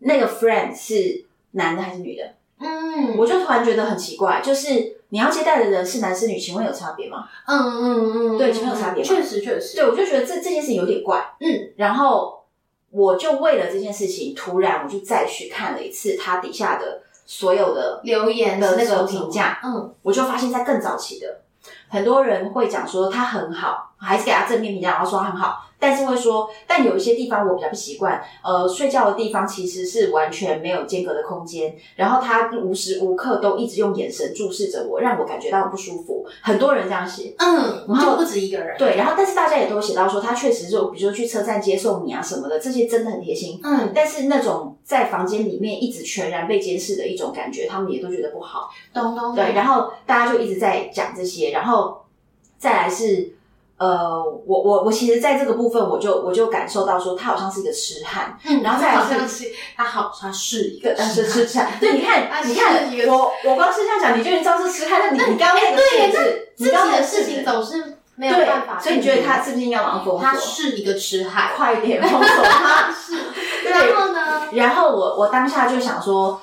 [0.00, 2.34] 那个 friend 是男的还是女的？
[2.58, 7.26] 嗯，我就突然觉得很奇怪，就是你要接待的人是男是女，请问有差别吗？
[7.46, 9.08] 嗯嗯嗯，对，请问有差别吗？
[9.08, 11.34] 确实确实，对，我就觉得这这件事情有点怪。
[11.40, 12.44] 嗯，然后
[12.90, 21.40] 我就为了这件事情，突然我就再去看了一次他底下的所有的留言的那个评价，嗯，我就发现，在更早期的
[21.88, 25.66] 很多人会讲说他很好，还是给他正面评价，然后说他很好。
[25.82, 28.22] 但是会说，但有一些地方我比较不习惯。
[28.44, 36.26] 呃，睡觉的地方其实是完全没有间隔的空间，然后他无时无刻都一直用眼神注视着我，让我感觉到很不舒服。
[36.42, 38.76] 很多人这样写，嗯，然后就不止一个人。
[38.76, 43.58] 对，然后但是大家也都写到说，他确实就比如说去车站接送你啊什么的，这些真的很贴心。
[43.62, 48.68] 嗯，但是那种在房间里面一直全然被监视的一种感觉，他们也都觉得不好。
[48.92, 49.34] 咚咚。
[49.34, 52.02] 对，然后大家就一直在讲这些，然后
[52.58, 53.32] 再来是。
[53.80, 62.76] 呃，我我我其实在这个部分，我就我就感受到说，他好像是一个痴汉，嗯，然后再来是，他好他是一个是痴汉，对，你看， 你看，
[63.08, 66.18] 我我光是这样讲，你就知道是痴汉，那你你刚刚那个对，这
[66.56, 70.20] 自己的事情总是没有办法，所以你觉得他是不是应该往封锁？
[70.20, 72.92] 他是一个痴汉，快点封锁 他。
[72.92, 73.14] 是，
[73.70, 74.42] 然后呢？
[74.52, 76.38] 然后我我当下就想说。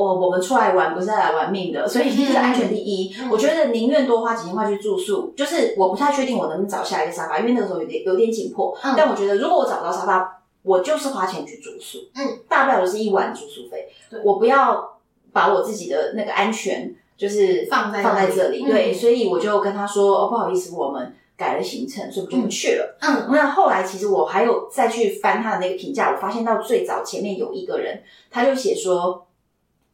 [0.00, 3.12] 我我们出来玩不是来玩命的，所以就是安全第一。
[3.20, 8.72] 嗯、我觉得宁愿多花几千块去住宿，就是我不太确定我能不能找下一个沙发，因为那个时候有点有点紧迫。
[8.84, 11.98] 嗯、但我觉得如果我找不到沙发，我就是花钱去住宿。
[12.14, 13.88] 嗯，大不了就是一晚住宿费。
[14.08, 14.98] 对我不要
[15.32, 18.64] 把我自己的那个安全就是放在放在这里。
[18.64, 29.24] 对，嗯、所以我就跟他说：“哦，不好意思，我们改了行程，所以我就不去了。”嗯，那后来其实我还有再去翻他的那个评价，我发现到最早前面有一个人，他就写说。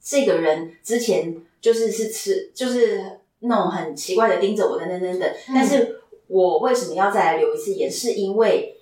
[0.04, 7.90] 这个人之前就是是吃，就是那种很奇怪的盯着我等等等等，但是我为什么要再来留一次言？
[7.90, 8.76] 是因为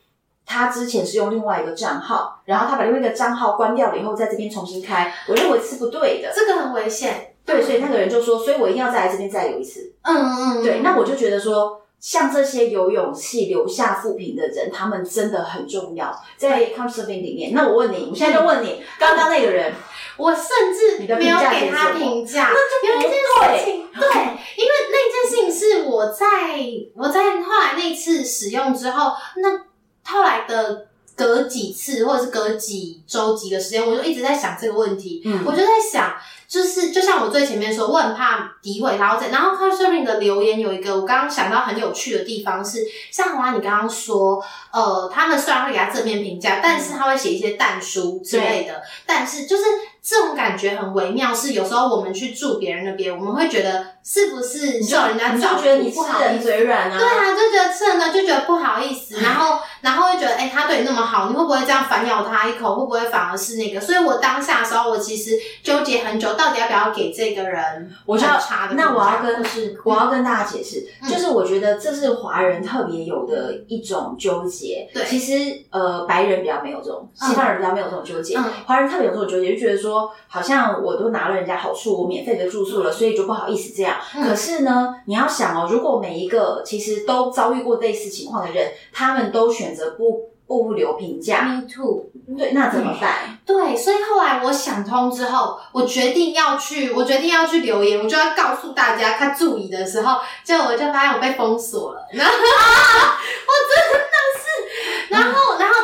[0.44, 7.34] 他之前是用另外一个账号，然后他把另外一个账号关掉了以后，在这边重新开，我认为是不对的，这个很危险。
[7.46, 9.92] 对，所以那个人就说，所以我一定要再来这边再留一次。
[10.02, 10.62] 嗯嗯嗯。
[10.62, 17.52] 对，那我就觉得说，像这些有勇气留下负评的人，他们真的很重要，在 c o m s e r v i n g 里面。
[17.52, 19.72] 那我问你，我现在就问你，刚刚那个人。
[20.16, 20.44] 我甚
[20.74, 24.08] 至没有给他评价，有一件事情，对，
[24.56, 26.26] 因为那件事情是我在
[26.94, 29.58] 我在后来那次使用之后，那
[30.04, 36.14] 后来的隔几次或者是隔几周几个时间，我就一直在想这个问题，嗯，我就在想。
[36.52, 44.38] 就是就像我最前面说，我很怕诋毁他，然后 Couchsurfing 的留言有一个，我刚刚想到很有趣的地方是，像华你刚刚说，
[44.70, 49.62] 呃，他们虽然会给他正面评价，但是他会写一些淡书之类的，但是就是
[50.02, 56.98] 这种感觉很微妙，是有时候我们去住别人那边，我们会觉得是不是受人家照顾，你不好意思，嘴软啊？
[56.98, 62.74] 对啊，就觉得吃了呢，就觉得不好意思， 然后然后会觉得，哎、欸，他对你那么好，你会不会这样反咬他一口？
[62.80, 63.80] 会不会反而是那个？
[63.80, 68.74] 所以我当下的时候，我其实纠结很久，到底要不要给这个人我就要查的。
[68.74, 74.90] 那我要跟是我要跟大家解释，嗯、就是我觉得这是华人特别有的一种纠结。
[74.92, 78.36] 对，其实呃，白人比较没有这种，西方人比较没有这种纠结，
[78.66, 79.91] 华、嗯、人特别有这种纠结，就觉得说
[80.28, 83.96] 好像我都拿了人家好处，我免费的住宿了，所以就不好意思这样。
[84.14, 92.06] 嗯、可是呢，你要想哦，如果每一个其实都遭遇过类似情况的人，他们都选择不不留评价，Me too。
[92.38, 93.10] 对，那怎么办？
[93.26, 93.38] 嗯？
[93.44, 102.32] 对，所以后来我想通之后，我决定要去，我决定要去留言，我就要告诉大家，他注意的时候，结果我就发现我被封锁了，然后
[103.48, 104.06] 我真的
[104.38, 105.74] 是，然后，然后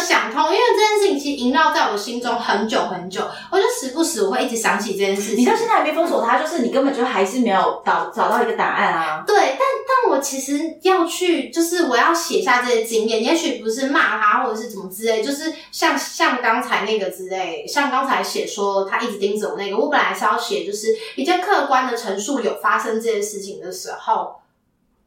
[0.00, 5.38] 想通，因为这件事情其实萦绕在我心中很久很久，我就时不时我会一直想起这件事情。
[5.40, 9.24] 你到现在还没封锁他，就是你根本就还是没有找找到一个答案啊。
[9.26, 24.36] 对，但但我其实要去，就是我要写下这些经验，也许不是骂他或者是怎么之类，就是像像刚才那个之类，像刚才写说他一直盯着我那个，我本来是要写就是比较客观的陈述有发生这件事情的时候，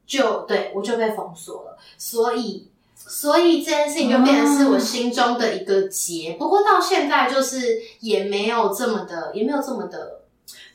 [0.06, 2.70] 就对我就被封锁了，所以。
[3.06, 10.22] 所以这件事情就变成是我心中的一个结，嗯、不过到现在就是也没有这么的，也没有这么的，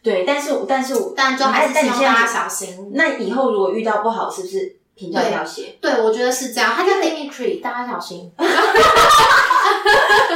[0.02, 0.24] 对。
[0.26, 2.92] 但是，但是，但就还是希望大家小心。
[2.94, 5.76] 那以后如果遇到不好，是不是评价要写？
[5.80, 6.72] 对，我觉得是这样。
[6.74, 8.30] 他叫 Dimitri，大家小心。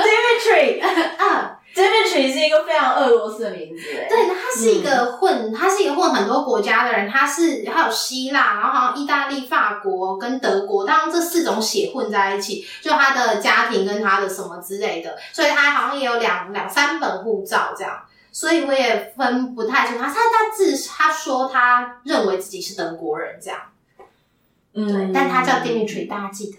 [0.02, 0.82] Dimitri，
[1.18, 1.58] 啊。
[1.74, 23.58] Dimitri 是一个非常俄罗斯的名字，哎，对，他是一个混，嗯、他是一个混很多国家的人，他是还有希腊，然后好像意大利、法国跟德国，当这四种血混在一起，就他的家庭跟他的什么之类的，所以他好像也有两两三本护照这样，所以我也分不太清他，他他自他说他认为自己是德国人这样，
[24.74, 26.58] 嗯，对，但他叫 Dimitri，大家记得。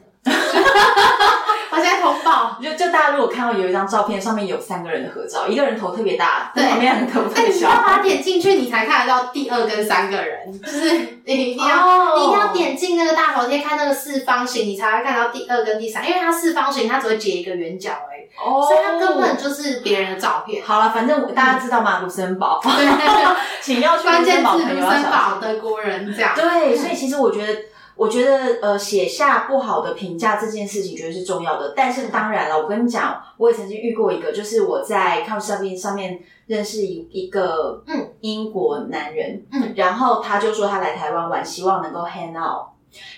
[1.73, 7.67] 我现在通报，就就大家如果看到有一张照片，上面有三个人的合照，一个人头特别大，对，旁边两个头特别小。
[7.67, 12.19] 你要把它点进去，你才看得到第二跟三个人，就是你一定要、oh.
[12.19, 18.67] 你一定要点进那个大头贴，看那个四方形，你才会看到第二跟第三，因为它四方形，它只会截一个圆角而已，哦，oh.
[18.67, 20.63] 所以它根本就是别人的照片。
[20.63, 22.01] 好了，反正大家知道吗？
[22.03, 22.71] 卢森堡，对，
[23.61, 26.33] 请要去关键字卢森堡德国人这样。
[26.35, 27.53] 对，所以其实我觉得。
[27.95, 31.73] 我觉得呃，写下不好的评价这件事情，绝对是重要的。
[31.75, 42.65] 但是当然了，我跟你讲，我也曾经遇过一个，就是我在 Couchsurfing 上面上面认识一一个嗯英国男人，嗯，然后他就说他来台湾玩，希望能够 hang out，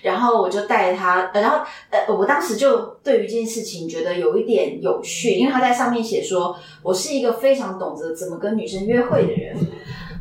[0.02, 9.56] 然后我就带着他，然后呃，我当时就对于这件事情觉得有一点有趣，因为他在上面写说，我是一个非常懂得怎么跟女生约会的人。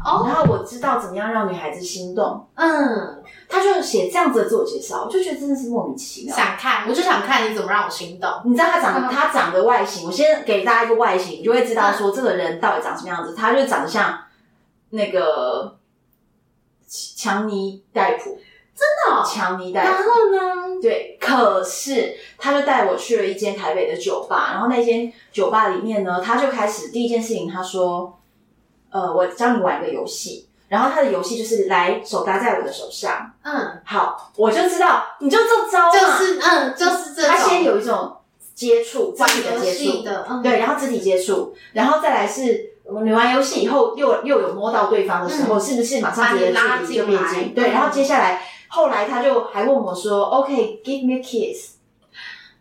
[0.04, 2.46] 哦，oh, 然后我知道怎么样让女孩子心动。
[2.56, 6.34] 嗯，他就写这样子的自我介绍，我就觉得真的是莫名其妙。
[6.34, 8.30] 想看，我就想看你怎么让我心动。
[8.44, 13.34] 你知道他长得， 他长的外形，我先给大家一个外形，你就会知道说这个人到底长什么样子。
[13.34, 14.18] 他就长得像
[14.90, 15.76] 那个
[16.88, 18.38] 强尼戴普，
[18.74, 19.92] 真的哦，强尼戴普。
[19.92, 20.80] 然后呢？
[20.82, 28.18] 对，可是他就带我去了一间台北的酒吧，然后那间酒吧里面呢，他就开始第一件事情，他说。
[28.90, 33.30] 呃，我教你玩一个游戏，然后他的游戏就是来手搭在我的手上。
[33.42, 37.26] 嗯，好，我就知道，你就这招，就是嗯，就是这。
[37.26, 38.16] 他先有一种
[38.54, 42.70] 接触，肢体的接触，的嗯、对，然后肢体接触，然后再来是
[43.04, 47.54] 你玩游戏以后又又有摸到对方的时候，嗯、是不是马上觉得距离就变近？
[47.54, 51.73] 对，然后接下来后来他就还问我说：“OK，give me a kiss。”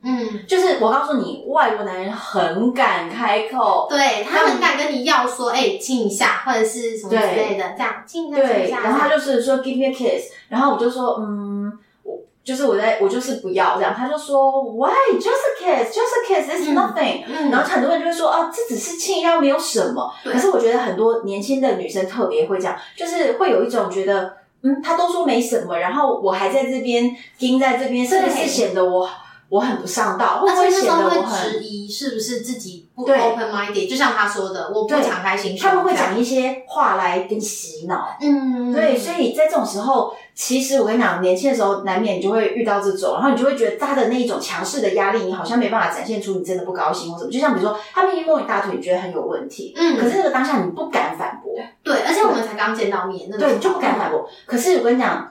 [0.05, 11.71] 嗯，就是我告诉你，外国男人很敢开口，对，他很敢跟你要说，哎、欸，亲一下，或者是什么之类的，这样亲一下，对，然后他就是说 give me a kiss，然后我就说，嗯，
[12.03, 29.09] 我就是我在我就是不要这样，他就说 why just a kiss，just a kiss，this is nothing，嗯，嗯，然后很多人就会说，啊，这只是亲一下，没有什么，可是我觉得很多年轻的女生特别会这样，就是会有一种觉得，嗯，他都说没什么，然后我还在这边盯在这边，是不是显得我？
[29.53, 33.87] 我很不上道，会不会显得我很质疑是不是自己不 open minded？
[33.87, 35.69] 就像他说的，我不敞开心胸。
[35.69, 38.97] 他们会讲一些话来跟洗脑，嗯，对。
[38.97, 47.29] 所以在这种时候，其实我跟你讲，年轻的时候难免就会遇到这种，然后你就会觉得他的那一种强势的压力，你好像没办法展现出你真的不高兴或什么。
[47.29, 54.27] 就像比如说，他们一摸你大腿，你觉得很有问题，嗯，可是那个当下你不敢反驳，对，而且我们才刚见到面，那对，你就不敢反驳。
[54.47, 55.29] 可是我跟你讲。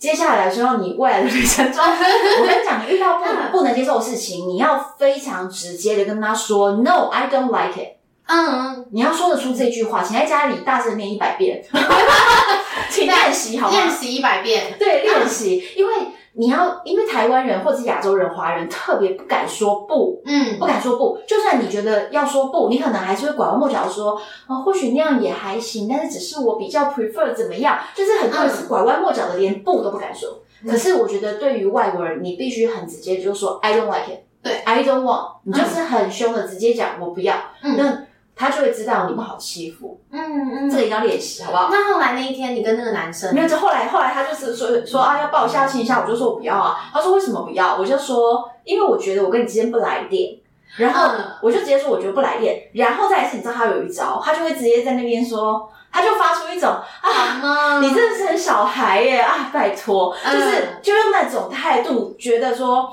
[0.00, 7.98] 接下来说到你未来的旅程中， 我跟你讲，遇到不不能接受的事情，你要非常直接的跟他说，No, I don't like it。
[8.26, 11.62] 嗯，你要说得出这句话，请在家里大声念一百遍，
[12.88, 13.76] 请练习好吗？
[13.76, 15.92] 练习一百遍，对，练习，因为。
[16.40, 21.18] 你要，因为台湾人或者是亚洲人、华人特别不敢说不，嗯，不敢说不。
[21.28, 24.14] 就算你觉得要说不，你可能还是会拐弯抹角的说，
[24.46, 27.78] 啊、哦，或许那样也还行，但是只是我比较 prefer 怎么样。
[27.94, 30.40] 就是很多人是拐弯抹角的，连不都不敢说。
[30.64, 37.34] 嗯、可是我觉得对于外国人，你必须很直接，就是说 I don't like it，对，I don't want，你就是很凶的直接讲我不要。
[37.62, 38.06] 嗯，那。
[38.40, 41.68] 他就会知道你不好欺负，嗯嗯，这个一定要练习，好不好？
[41.70, 46.88] 那后来那一天，你跟那个男生，没有，就后来后来他就是说说啊，要抱一下亲一下，我就说我不要啊。
[46.90, 47.76] 他说为什么不要？
[47.76, 50.38] 我就说因为我觉得我跟你之间不来电，
[50.78, 51.12] 然后
[51.42, 62.88] 我就直接说我觉得不来电，然后再一次，你知道他有一招，他就会直接在那边说，他就发出一种啊，你真的是很小孩耶啊，拜托，就是就用那种态度，觉得说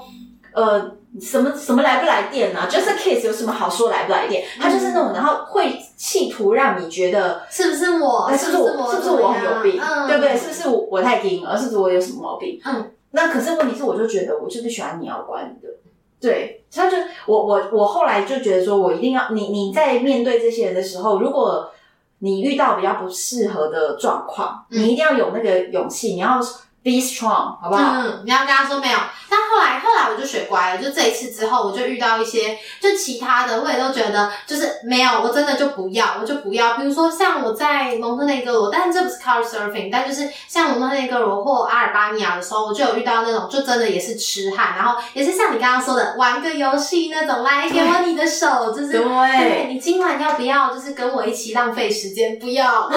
[0.52, 0.97] 呃。
[1.20, 2.68] 什么什么来不来电呢、啊？
[2.70, 4.46] 就是 kiss 有什么好说来不来电？
[4.60, 8.32] 他就是那种，然后会企图让你觉得是不是我？
[8.38, 8.92] 是不是我？
[8.92, 9.82] 是不是我很有病？
[9.82, 10.38] 嗯、对不对？
[10.38, 12.60] 是不是我我太硬，而是不是我有什么毛病？
[12.66, 15.70] 嗯，那可是问题是，我就觉得我就是喜欢你要关的。
[16.20, 21.72] 对，他就我我我后来就觉得说，我一定要你你在面对这些人的时候，如果
[22.20, 26.40] 你遇到比较不适合的状况，嗯、你一定要有那个勇气，你要
[26.88, 27.96] be strong，好不好？
[27.98, 28.98] 嗯，你要跟他说没有。
[29.30, 30.82] 但后来，后来我就学乖了。
[30.82, 36.76] 就这一次之后，我就遇到一些，就其他的，我也都觉得就是没有，我真的就不要，我就不要。
[36.76, 52.40] 比如说像我在蒙特内哥罗，但是这不是 Couchsurfing，但就是像蒙特内哥罗或阿尔巴尼亚的时候，我就有遇到那种，就真的也是痴汉，然后也是像你刚刚说的，玩个游戏那种，来给我你的手，就是对，对，你今晚要不要，就是跟我一起浪费时间？
[52.40, 52.90] 不要，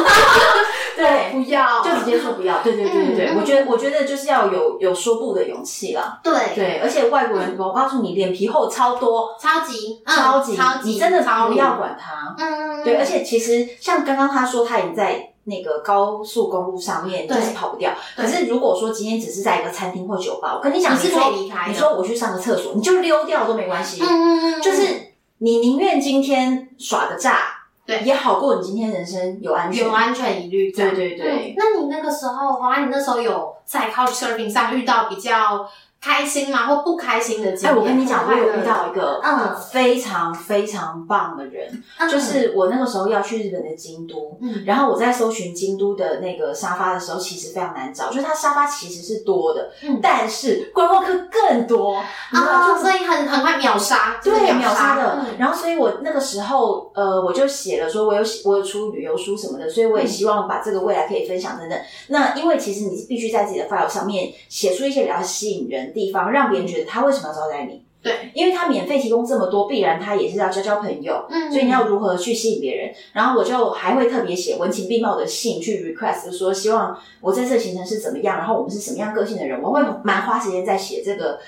[0.96, 2.58] 对，不要，就直接说不要。
[2.62, 6.20] 对对对对对，嗯、我觉得我觉得就是要有有说不的勇气啦。
[6.22, 12.34] 对对，而且外国人，我告诉你，脸皮厚超多，超级超级超级，你真的不要管他。
[12.38, 17.92] 嗯，对，而且其实像刚刚他说，他已经在那个高速公路上面，就是跑不掉。
[18.14, 21.66] 可是如果说今天只是在一个餐厅或酒吧，我跟你讲，你是可以离开。
[21.68, 24.02] 你说我去上个厕所，你就溜掉都没关系。
[24.02, 24.82] 嗯，就是
[25.38, 27.38] 你宁愿今天耍个诈，
[27.86, 30.70] 对，也好过你今天人生有安全有安全疑虑。
[30.70, 31.54] 对对对。
[31.56, 35.68] 那你那个时候，华安，你那时候有在 Couchsurfing 上遇到比较
[36.00, 36.66] 开心吗？
[36.66, 37.72] 或不开心的经历？
[37.72, 51.94] 哎，我跟你讲，我有遇到一个嗯非常非常棒的人，嗯、就是我那个时候要去日本的京都，嗯，然后我在搜寻京都的那个沙发的时候，其实非常难找，就是它沙发其实是多的，嗯，但是观光客更多，
[52.32, 55.18] 啊，所以很很快秒杀，对，秒杀的。
[55.20, 61.78] 嗯、然后，所以我那个时候呃，我就写了说，我有写，我有出旅游书什么的，所以我也希望把这个未来可以分享等等。
[61.78, 65.89] 嗯、那因为其实你必须在自己的 file 上面写出一些比较吸引人。
[65.90, 67.82] 地方让别人觉得他为什么要招待你？
[68.02, 71.26] 对，因为他免费提供这么多，必然他也是要交交朋友。
[71.28, 72.94] 嗯，所以你要如何去吸引别人？
[73.12, 81.38] 然后我就还会特别写文情并茂的信去 request，就说希望我这次行程是怎么样，然后我们是什么样个性的人，我会蛮花时间在写这个。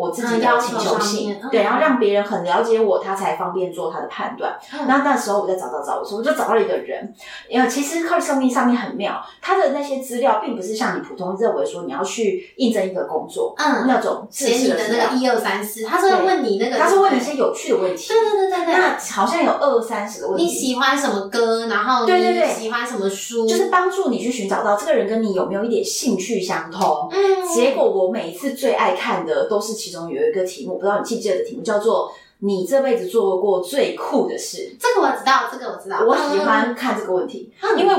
[0.00, 4.58] 我自己的请求信，嗯、对，然后让别人很了解我，他才方便做他的判断。
[4.72, 7.12] 嗯、那那时候我在找找找的时候，我就找到了一个人。
[7.50, 18.08] 因为其实 Couchsurfing 上面很妙，他的那些资料并不是像你普通认为说你要去应征一个工作，嗯，那种写你的那个一二三四，他是问你那个，他是问你一些有趣的问题。
[18.08, 18.74] 对对对对对。
[18.74, 20.44] 那好像有二三十个问题。
[20.44, 21.66] 你喜欢什么歌？
[21.66, 23.46] 然后对对对，喜欢什么书？
[23.46, 27.08] 就是帮助你去寻找到这个人跟你有没有一点兴趣相通。
[27.12, 27.48] 嗯。
[27.54, 30.66] 结果我每一次最爱看的都是其中有一个题。
[30.66, 34.76] 目不知道你记不记得的题目叫做“你这辈子做过最酷的事”。
[34.80, 36.04] 这个我知道，这个我知道。
[36.06, 37.94] 我喜欢看这个问题，嗯、因为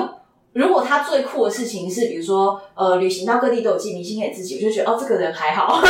[0.53, 5.79] 如果他最酷的事情是，比如说呃，旅行到各地都有寄明信给自己，我就觉得哦，这个人还好，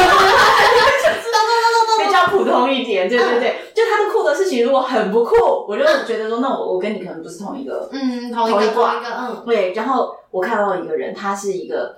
[2.06, 3.08] 比较普通一点。
[3.10, 5.36] 对对对，就他的酷的事情如果很不酷，
[5.68, 9.74] 我就觉得说，那我我跟你可能不是同一个，嗯，同一个，同一个，嗯，对。
[9.74, 11.98] 然后我看到一个人，他是一个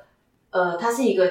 [0.52, 1.30] 呃，他是一个。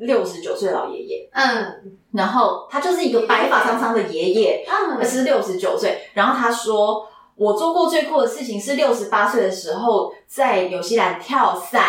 [0.00, 6.10] 六十九岁老爷爷，嗯，然后他就是一个白发苍苍的爷爷，嗯，是六十九岁。
[6.14, 11.82] 然后他说，我做过最酷的事情是六十八岁的时候在纽西兰跳伞。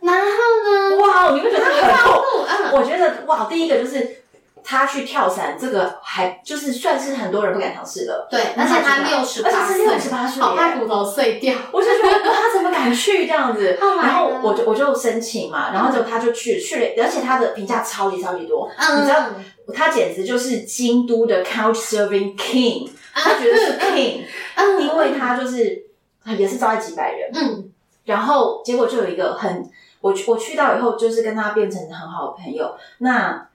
[0.00, 0.96] 然后呢？
[0.98, 2.44] 哇，你会觉得很酷？
[2.48, 4.23] 嗯，我觉得哇，第一个就是。
[4.64, 8.26] 他去跳伞，这个还就是算是很多人不敢尝试的。
[8.30, 11.54] 对，而且他六十八岁，而且是六十八岁，好怕骨头碎掉。
[11.70, 13.78] 我就觉得他怎么敢去这样子？
[14.02, 18.70] 然后我就我就申请嘛，然后就他就去去了，而且他的评价超级超级多。
[18.96, 19.26] 你知道，
[19.74, 24.22] 他简直就是京都的 Couchsurfing King，他觉得是 King，
[24.80, 25.84] 因为他就是
[26.38, 27.30] 也是招待几百人。
[27.34, 27.70] 嗯，
[28.04, 32.74] 然后结果就有一个很，我我去到以后就是跟他变成很好的朋友。
[32.98, 33.46] 那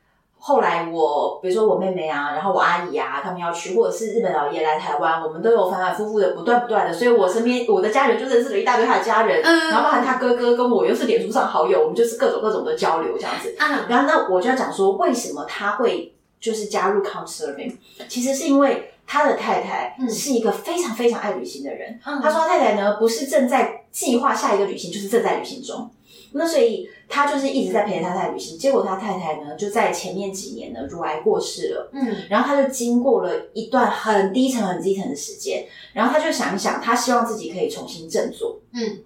[0.41, 17.75] 后来我比如说我妹妹啊，然后我阿姨啊，他们要去，或者是日本老爷来台湾，我们都有反反复复的不断不断的，所以我身边我的家人就认识了一大堆他的家人，嗯，然后包含他哥哥跟我又是脸书上好友，我们就是各种各种的交流这样子，嗯，然后那我就要讲说为什么他会就是加入 Couchsurfing，
[18.07, 25.89] 其实是因为他的太太是一个非常非常爱旅行的人，嗯，他说他太太呢不是正在计划下一个旅行，就是正在旅行中。
[26.31, 38.99] 那所以他就是一直在陪着他太太旅行，结果他太太呢就在前面几年呢乳癌过世了，嗯，然后他就经过了一段很低沉、很低沉的时间，然后他就想一想，他希望自己可以重新振作，嗯，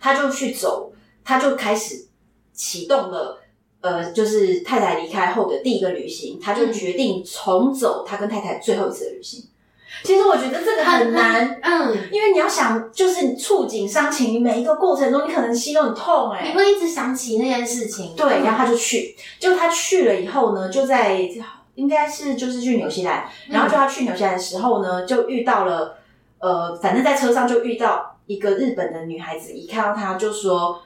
[0.00, 0.92] 他就去走，
[1.24, 2.06] 他就开始
[2.52, 3.40] 启动了，
[3.80, 9.44] 呃，就是太太离开后的第一个旅行，他就决定重走他跟太太最后一次的旅行。
[10.04, 18.14] 其实我觉得这个很难，嗯，因为你要想，就是触景伤情，你每一个过程中，你可能心都很痛，欸，哎，你会一直想起那件事情。
[18.14, 21.20] 对，然后他就去，就他去了以后呢，就在
[21.74, 25.96] 应该是就是去纽西兰，然后就他去纽西兰的时候呢，就遇到了，
[26.38, 30.80] 呃，反正在车上就遇到一个日本的女孩子，一看到他就说：“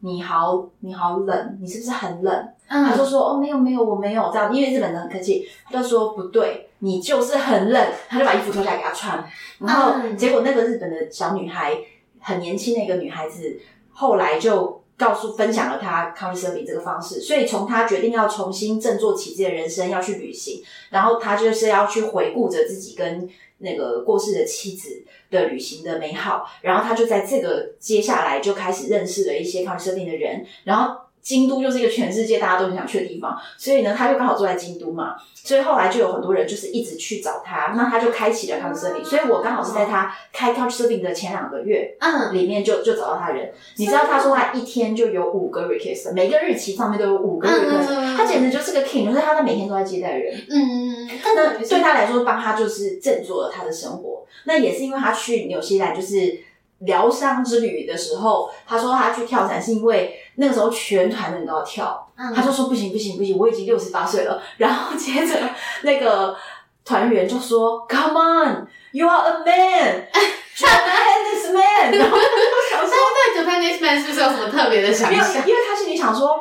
[0.00, 9.26] 你好，你好冷，你是不是很冷？”嗯，他就说：“哦，没有没有，我没有这样。”因为日本人很客气，他就说：“不对。”你就是很冷，他就把衣服脱下来给她穿，
[9.58, 11.78] 然后结果那个日本的小女孩
[12.20, 13.58] 很年轻的一个女孩子，
[13.90, 23.26] 后来就告诉分享了她 Couchsurfing 这个方式，所以从她决定要重新振作起自己的人生，要去旅行，然后她就是要去回顾着自己跟
[23.58, 31.03] 那个过世的妻子的旅行的美好，然后她就在这个接下来就开始认识了一些 Couchsurfing 的人，然后。
[31.24, 43.50] 京都就是一个全世界大家都很想去的地方，所以呢，他就刚好住在京都嘛，所以后来就有很多人就是一直去找他，那他就开启了 Couchsurfing，所以我刚好是在他开 Couchsurfing 的前两个月，嗯，里面就就找到他人。
[43.78, 54.26] 你知道他说他一天就有五个 request，每个日期上面都有五个 request，嗯，他简直就是个 king，就是他在每天都在接待人，嗯，那对他来说，帮他就是振作了他的生活。
[54.44, 56.38] 那也是因为他去纽西兰就是
[56.86, 60.20] 疗伤之旅的时候，他说他去跳伞是因为。
[60.36, 64.42] 那个时候全团的人都要跳，嗯、他就说不行不行不行，我已经六十八岁了。
[64.56, 65.48] 然后接着
[65.82, 66.36] 那个
[66.84, 70.08] 团员就说：“Come on, you are a man,
[70.58, 75.14] Japanese man。”然后他就想说：“对，Japanese man 是不是有什么特别的想法？
[75.46, 76.40] 因为他心里想说，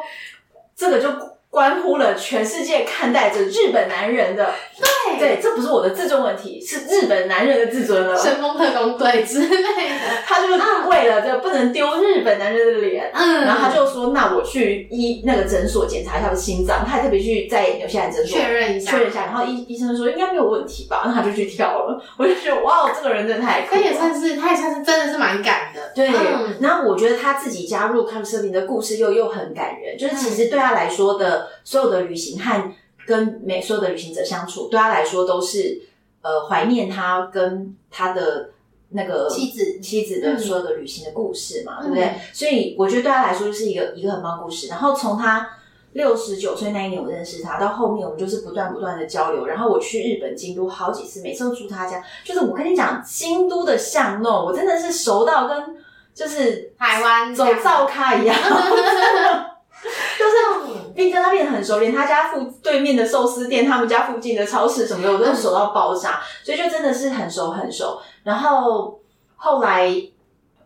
[0.75, 1.07] 这个就。”
[1.53, 8.17] 关乎了全世界看待着日本男人的，对对，这不是我的自尊问题，是日本男人的自尊了。
[8.17, 19.25] 神风特工队之类的，他就是为了这不能丢日本男人的脸，嗯，然后他就说：“那我去医那个诊所检查一下他的心脏。”他还特别去在纽西兰诊所确认一下，确认一下。
[19.25, 22.03] 然后医医生说应该没有问题吧，那他就去跳了。
[22.17, 25.91] 我就觉得哇，这个人真的太他也算是，他也算是真的是蛮敢的。
[25.93, 31.42] 对，嗯、然后我觉得他自己加入 Couchsurfing 的故事又又很感人，就是其实对他来说的。
[31.63, 32.73] 所有的旅行和
[33.05, 35.81] 跟每所有的旅行者相处，对他来说都是
[36.21, 38.51] 呃怀念他跟他的
[38.89, 42.13] 那个妻子妻子的所有的旅行的故事嘛，嗯、对不对？
[42.31, 44.67] 所以我觉得对他来说就是一个一个很棒的故事。
[44.67, 45.49] 然后从他
[45.93, 49.45] 六十九岁那一年我认识他，到后面我们就是不断不断的交流。
[49.47, 52.03] 然后我去日本京都好几次，每次都住他家。
[52.23, 55.77] 就是我跟你讲，京都的巷弄，我真的是熟到跟
[56.15, 58.35] 就是台湾走灶咖一样。
[60.17, 60.52] 就是
[60.95, 67.99] 并跟他变得很熟，连他家附对面的寿司店，他们家附近的超市什么的，我都是熟到爆炸，所以就真的是很熟很熟。
[68.23, 68.99] 然后
[69.35, 69.89] 后来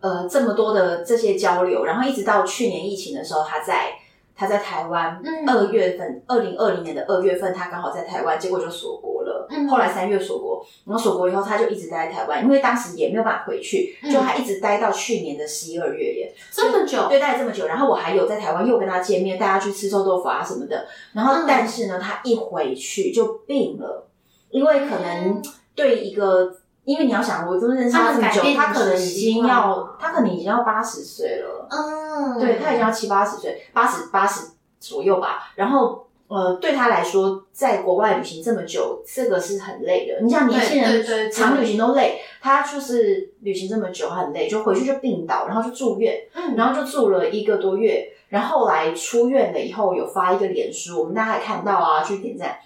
[0.00, 3.92] 呃这么多的这些交流，然后一直到去年疫情的时候，他在。
[4.40, 9.37] 他在台湾，二月份，二零二零年的二月份，他刚好在台湾，结果就锁国了。
[9.50, 17.66] 嗯、后来三月锁国，然后锁国以后，他就一直待在台湾，因为当时也没有办法回去，就他一直待到去年的十一二月耶，这么久，对，待了这么久。
[17.66, 20.86] 然后我还有在台湾又跟他见面，带他去吃臭豆腐啊什么的。
[21.12, 24.08] 然后，但是呢，他一回去就病了，
[24.50, 25.42] 因为可能
[25.74, 26.56] 对一个。
[26.84, 31.68] 因为你要想，我真的认识他这么久，他可能已经要，他可能已经要八十岁了。
[31.68, 35.52] 嗯，对，他已经要七八十岁，八十八十左右吧。
[35.56, 40.20] 然后，呃，对他来说，在国外旅行这么久，这个是很累的。
[40.22, 48.12] 你像年轻人长旅行都累，他就是旅行这么久很累，就回去就病倒，然后就住院，嗯，然后就住了一个多月。
[48.28, 52.58] 然后后来出院了以后，有发一个脸书，我们大家还看到啊，去点赞，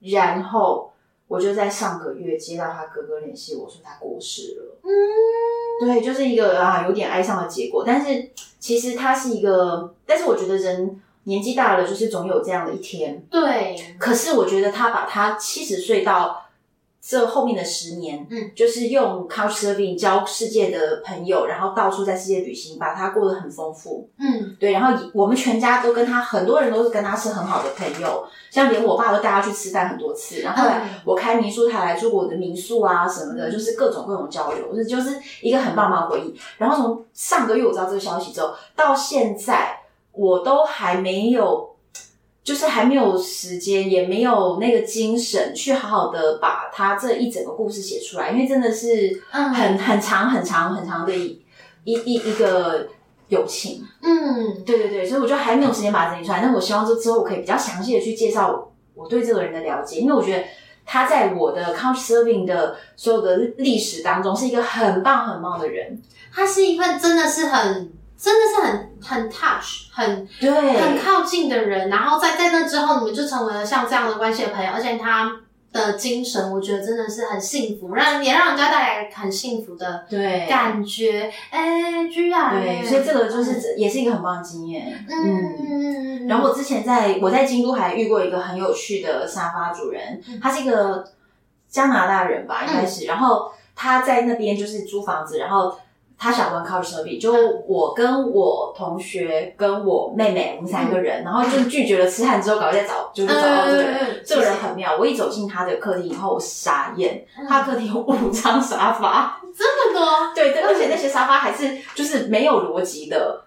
[0.00, 0.88] 然后。
[1.30, 4.90] 我就在上个月接到他哥哥联系我说他过世了，嗯，
[5.86, 7.84] 对，就是一个啊有点哀伤的结果。
[7.86, 13.76] 但是其实他是一个，但是我觉得人年纪大了就是总有这样的一天，对。
[13.98, 16.46] 可是我觉得他把他七十岁到
[17.02, 24.72] 这后面的十年，嗯，就是用 Couchsurfing 交世界的朋友，然后到处在世界旅行，把他过得很丰富，嗯，对。
[24.72, 30.40] 然后我们全家都跟他，很多人都是跟他是很好的朋友，像连我爸都带他去吃饭很多次。
[30.40, 36.38] 然后后来我开民宿，他来住过我的民宿啊什么的，就是各种各种交流，就是一个很棒棒的回忆。
[36.58, 39.79] 然后从上个月我知道这个消息之后，到现在
[40.12, 41.68] 我都还没有。
[42.42, 51.40] 就是还没有时间，也没有那个精神去好好的把他这一整个故事写出来，因为真的是很很长很长很长的一
[51.84, 52.88] 一一一个
[53.28, 53.86] 友情。
[54.02, 56.40] 嗯，对对对，所以我就还没有时间把它整理出来。
[56.42, 60.42] 但我希望这之后我可以比较详细的去介绍我对这个人的了解，因为我觉得
[60.86, 66.00] 他在我的 Couchsurfing 的所有的历史当中是一个很棒很棒的人。
[66.32, 67.92] 他是一份真的是很。
[68.20, 75.32] 真的是很很 touch，很对，很靠近的人，然后在在那之后，你们就成为了像这样的关系的朋友，而且他
[75.72, 81.32] 的精神，我觉得真的是很幸福，让也让人家带来很幸福的对感觉。
[81.48, 85.02] 哎，居然对，所以这个就是、嗯、也是一个很棒的经验。
[85.08, 86.26] 嗯嗯。
[86.26, 91.10] 然后我之前在我在京都还遇过一个很有趣的沙发主人，嗯、他是一个
[91.70, 95.74] 加拿大人吧，应该是，嗯、然后他在那边就是租房子，然后。
[96.22, 97.32] 他想玩 Couchsurfing，就
[97.66, 103.96] 我跟我同学跟我妹妹，我们三个人，嗯、然后就拒绝了吃饭之后，赶快再找，就是找到这个人。
[104.02, 110.06] 嗯、这个人很妙，我一走进他的客厅以后，我傻眼，嗯、他客厅有五张沙发，这么多？
[110.36, 113.42] 对，对，而且那些沙发还是就是没有逻辑的，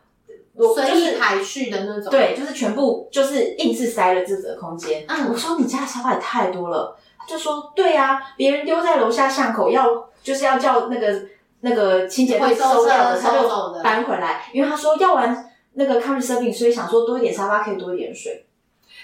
[0.74, 2.10] 随意排序的那种。
[2.10, 5.06] 对，就是全部就是硬是塞了自己的空间。
[5.08, 9.86] 嗯，我说你家的沙发也太多了，他就说对啊，别人丢在楼下巷口要
[10.24, 11.22] 就是要叫那个。
[11.66, 18.46] 那个清洁会收掉的，他就搬回来，因为他说要玩那个 Couchsurfing，所以想说多一点沙发可以多一点水。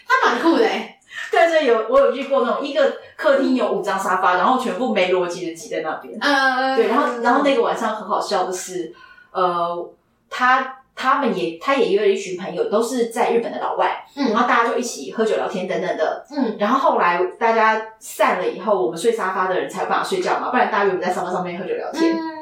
[0.05, 0.97] 他蛮酷的诶
[1.32, 6.18] 对，所以有我有遇过那种一个客厅有五张沙发，然后全部没逻辑的挤在那边。
[6.20, 8.93] 嗯，对，然后然后那个晚上很好笑的是，
[9.32, 9.89] 呃，
[10.30, 22.16] 他他们也他也约了一群朋友，都是在日本的老外，嗯，然后大家就一起喝酒聊天等等的，嗯，然后后来大家散了以后，我们睡沙发的人才有办法睡觉嘛，不然大家原本在沙发上面喝酒聊天。
[22.16, 22.38] 嗯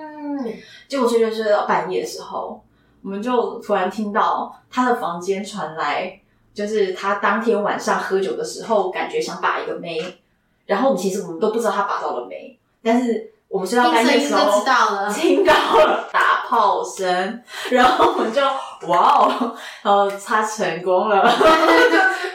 [0.87, 2.61] 结果睡睡睡到半夜的时候，
[3.03, 6.19] 我们就突然听到他的房间传来，
[6.53, 10.01] 就是他当天晚上喝酒的时候，感觉想把一个妹，
[10.65, 18.41] 然后我们其实我们都不知道他把到了没，但是我们睡到半夜的时候，知道了，听到了打炮声，然后我们就
[18.87, 21.21] 哇哦，然后他成功了，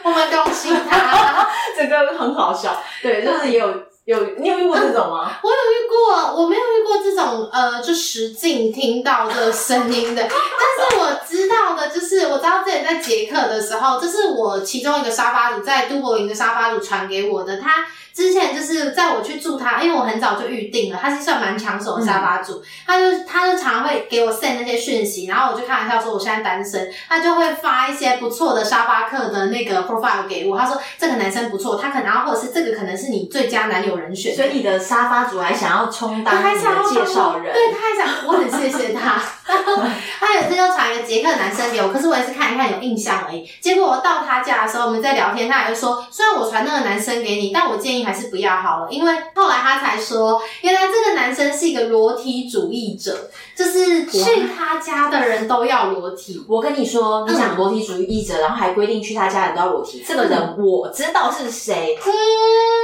[0.04, 3.91] 我们恭喜他，这个很好笑，对，就是也有。
[4.04, 5.38] 有你有遇过这种吗？
[5.42, 10.22] 我有遇过，我没有遇过这种呃，就实境听到的声音的。
[10.28, 17.86] 但是我知道的，就是我知道自己在捷克的时候，这是我其中一个沙发主在都柏林的沙发主传给我的，他。
[18.14, 39.22] 之前就是在我去住他，因为我很早就预定了，他是算蛮抢手的沙发主，嗯、他就他就常常会给我 send 那些讯息，然后我就开玩笑说我现在单身，他就会发一些不错的沙发客的那个 profile 给我，他说这个男生不错，他可能然后或者是这个可能是你最佳男友人选，所以你的沙发主还想要充当你的介绍人，对，他还想，我很谢谢他，
[40.20, 48.02] 他有这就传一个捷克男生给我，可是我也是看一看有印象而已，结果我到他家的时候，我们在聊天，他也就说，虽然我传那个男生给你，但我建议。
[48.02, 56.44] 还是不要好了，因为后来他才说，原来这个男生是一个裸体主义者，就是去他家的人都要裸体。
[56.48, 62.10] 我跟你说，你想裸体主义者，嗯、然后还规定去他家的人都要裸体，这个人我知道是谁，嗯、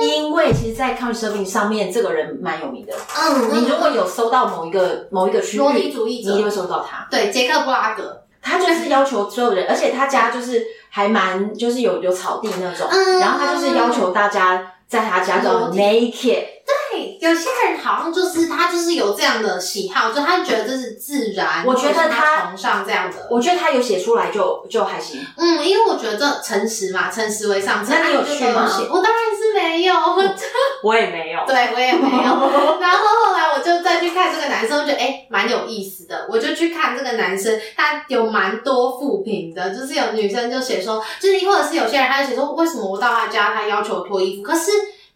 [0.00, 2.92] 因为其实，在 Couchsurfing 上面，这个人蛮有名的。
[3.16, 7.06] 嗯，你如果有搜到某一个某一个区域，裸体主义者，你就会搜到他。
[7.10, 14.74] 对，杰克布拉格，他就是要求所有人，而且他家就是还蛮就是有有草地那种，嗯、然后他就是要求大家。
[14.88, 16.44] 在他家叫 naked，
[16.90, 21.64] 对，有些人好像就是他就是有这样的喜好，就他觉得这是自然。
[21.66, 25.20] 我觉得他崇尚这样的，我觉得他有写出来就就还行。
[25.36, 27.84] 嗯，因为我觉得这诚实嘛，诚实为上。
[27.88, 28.68] 那你有去吗？
[28.90, 29.94] 我当然是没有，
[30.82, 32.22] 我也没有，对我也没有。
[32.80, 36.26] 然后后来我就再去看这个男生，我觉得诶蛮有意思的。
[36.30, 44.70] 我就去看这个男生，他有蛮多负评的，就是有女生就写说，就是或者是有些人他就写说，为什么我到他家他要求脱衣服，可是。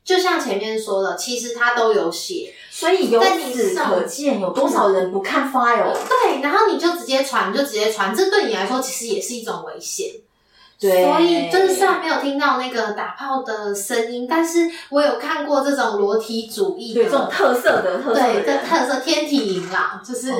[0.05, 5.93] 就像前面说的，其实他都有写，所以由此可见有多少人不看 file。
[6.09, 10.09] 对，然后你就直接传，你就直接传，这对你来说其实也是一种危险。
[10.81, 20.33] 对，所以就是虽然没有听到那个打炮的声音，但是我有看过这种裸体主义的，对这种特色的特色的，对，这特色天体营啦，就是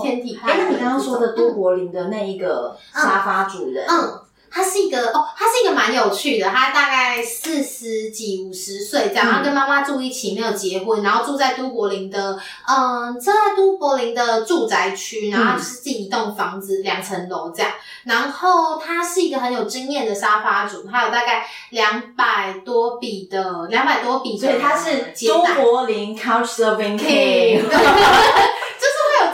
[0.00, 0.52] 天体派。
[0.52, 3.98] 哎、哦，那你刚刚说的都柏林的那一个沙发主人，嗯。
[3.98, 4.20] 嗯
[4.50, 17.72] 他是一个哦，他是一个蛮有趣的，他大概四十几五十岁这样，他跟妈妈住一起，没有结婚，然后住在都柏林的，嗯，住在都柏林的住宅区，然后就是自己一栋房子两层楼这样，
[18.04, 27.62] 然后他是一个很有经验的沙发主，他有大概两百多笔的两百多笔，所以他是都柏林 Couch Surfing King。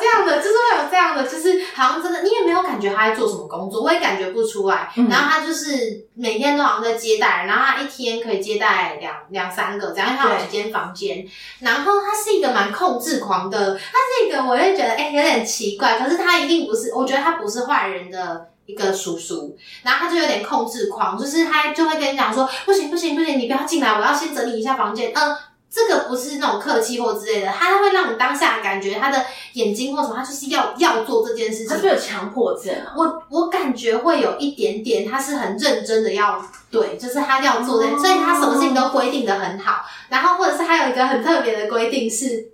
[0.01, 4.91] 这样的就是会有这样的，就是好像真的你也没有感觉他在做什么工作，我也感觉不出来。
[4.97, 11.27] 嗯、然后他就是每天都好像在接待，然后他一天可以接待两两三个，这样他有几间房间。
[11.61, 19.57] 然后他是一个蛮控制狂的，他是一个我会觉得哎、欸、有点奇怪，可是他一定不是，我觉得他不是坏人的一个叔叔。
[19.83, 25.13] 然后他就有点控制狂，就是他就会跟你讲说不行不行不行，你不要进来，我要先整理一下房间。
[25.15, 25.37] 嗯。
[25.77, 31.69] 这个不是那种客气或之类的，他会让你当下感觉他的眼睛或什么，他就是要要做这件事情。
[31.69, 32.95] 他是有强迫症啊？
[32.97, 39.85] 我我感觉会有一点点，他是很认真的要对，就是他要做的，所以他什么事情都规定的很好。
[40.09, 42.49] 然后或者是还有一个很特别的规定是，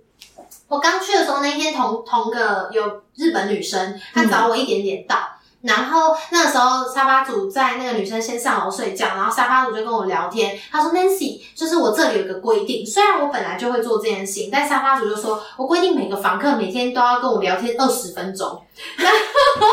[0.67, 5.15] 我刚去的时候那天同同个有日本女生，她早我一点点到。
[5.15, 10.59] 嗯然后那个时候沙发主在那个女生先上楼睡觉，然后沙发主就跟我聊天。
[10.69, 18.61] 他说：“Nancy，就是我这里有一个规定，虽然我本来就会做这件事情，但沙发主就说我规定每个房客每天都要跟我聊天二十分钟。
[18.97, 19.67] 然后”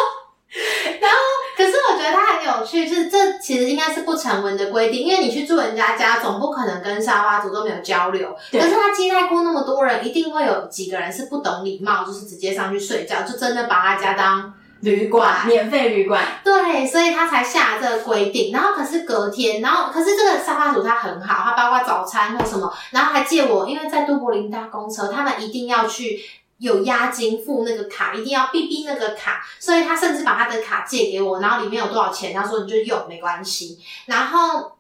[1.01, 1.16] 然后，
[1.57, 8.36] 可是我觉得他很有趣，就是这其实应该是不成文的规定，因为你去住人家家，总不可能跟沙发主都没有交流。
[8.53, 14.53] 可是他接待过那么多人，一定会有几个人是不懂礼貌，就是直接上去睡觉，就真的把他家当。
[14.81, 18.53] 旅馆，免费旅馆，对，所以他才下这个规定。
[18.53, 26.20] 然后可是隔天，然后可是这个沙发主他很好，他包括早餐或什么，然后还借我，因为在都柏林搭公车，他们一定要去
[26.59, 34.72] 有押金付那个卡，一定要逼逼那个卡，所以他甚至把他的卡借给我，然后里面有多少钱，他说你就用没关系，然后。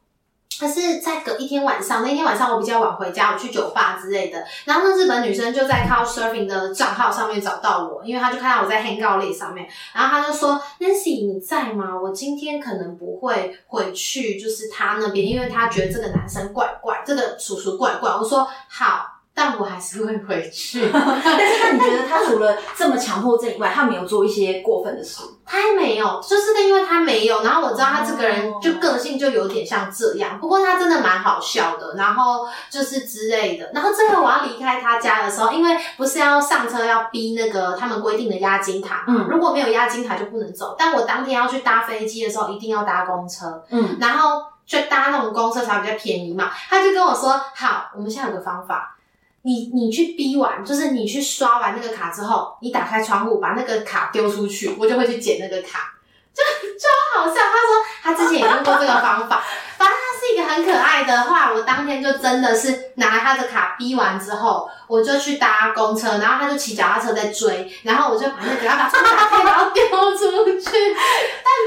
[0.60, 4.44] 可是，在隔一天晚上，那天晚上我比较晚回家，我去酒吧之类的。
[4.66, 11.98] 然后那日本女生就在 Couchsurfing 的账号上面找到我，因为她就看到我在 Hangout 里上面，然后她就说：“Nancy，你在吗？
[11.98, 20.86] 我今天可能不会回去，就是他那边，因为她觉得这个男生怪怪，这个叔叔怪怪。”我说：“好。”但我还是会回去。
[20.92, 25.22] 但是那你觉得他除了这么强迫症以外，他没有做一些过分的事？
[25.46, 27.42] 他还没有，就是因为他没有。
[27.42, 30.38] 然后我知道他这个人就个性就有点像这样。
[30.38, 33.70] 不过他真的蛮好笑的，然后就是之类的。
[33.72, 40.76] 然后最后我要离开他家的时候，因为不是要上车要逼那个他们规定的押金卡，嗯，如果没有押金卡就不能走。
[40.78, 46.50] 但我当天要去搭飞机的时候，一定要搭公车，嗯，然后就搭那种公车才比较便宜嘛。
[46.68, 48.96] 他就跟我说：“好，我们现在有个方法。”
[49.42, 55.94] 你你去逼完，就是你去刷完那个卡之后，你打开窗户把那个卡丢出去，我就会去捡那个卡，
[56.34, 56.42] 就
[56.78, 57.34] 超好笑。
[57.34, 59.42] 他说他之前也用过这个方法，
[59.78, 61.52] 反正他是一个很可爱的话。
[61.52, 69.82] 我当天就真的是拿他的卡逼完之后，我就去搭公车，然后他就骑脚踏车在追，然后我就把那个他把窗打开，然后丢
[70.16, 70.70] 出去。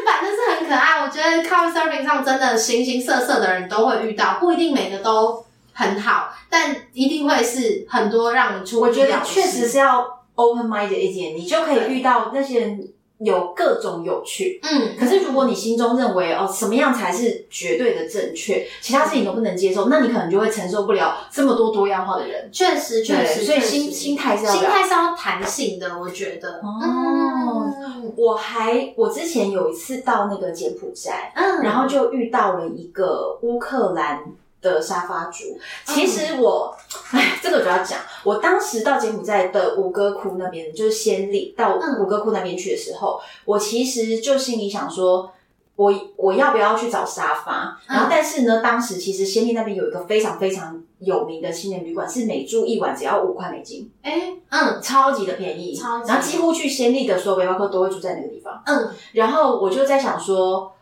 [0.06, 5.44] 但反正是很可爱，我觉得 Couchsurfing 上真的形形色色的人都会遇到，不一定每个都。
[5.74, 8.80] 很好，但一定会是很多让你出。
[8.80, 10.06] 我觉得确实是要
[10.36, 12.88] open minded 一点，你就可以遇到那些人
[13.20, 14.60] 有各种有趣。
[14.64, 22.50] 嗯，可是如果你心中认为哦，什么样才是绝对的正确，其他事情都不能接受，那你可能就会承受不了这么多多样化的人。
[22.52, 26.60] 确实，确实，所以心心态是要心态是要弹性的，我觉得。
[26.60, 34.24] 哦，嗯、我还我之前有一次到那个柬埔寨，嗯，然后就遇到了一个乌克兰。
[34.64, 36.76] 的沙发主，其实我，
[37.12, 45.30] 哎、嗯，这个就要讲，我当时到柬埔寨的吴哥窟那边，就是暹粒到吴哥窟那边去的时候，嗯、我其实就心里想说，
[45.76, 47.78] 我我要不要去找沙发？
[47.88, 60.73] 嗯、然后，但是呢，当时其实暹粒那边有一个非常非常有名的青年旅馆，是每住一晚只要五块美金，哎、欸，嗯，超级的便宜，超级，然后几乎去暹粒的所有背包客都会住在那个地方，嗯，然后我就在想说，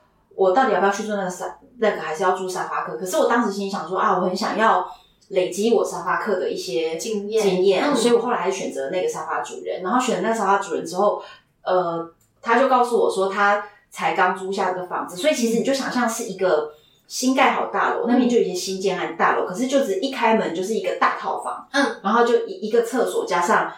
[0.41, 1.45] 我到底要不要去做那个沙？
[1.77, 4.87] 那个还是要住沙发客，可是我当时心里想说啊，我很想要
[5.29, 9.81] 累积我沙发客的一些经验经验，嗯、所以我后来还是选择那个沙发主人。
[9.81, 11.23] 然后选了那个沙发主人之后，
[11.63, 12.07] 呃，
[12.41, 16.71] 他就告诉我说，他才刚租下这个房子，所以其实你就想象是一个
[17.07, 23.71] 新盖好大楼，嗯、那边就有一些新建案大楼，可是就只一开门就是一个大套房，嗯，然后就一一个厕所加上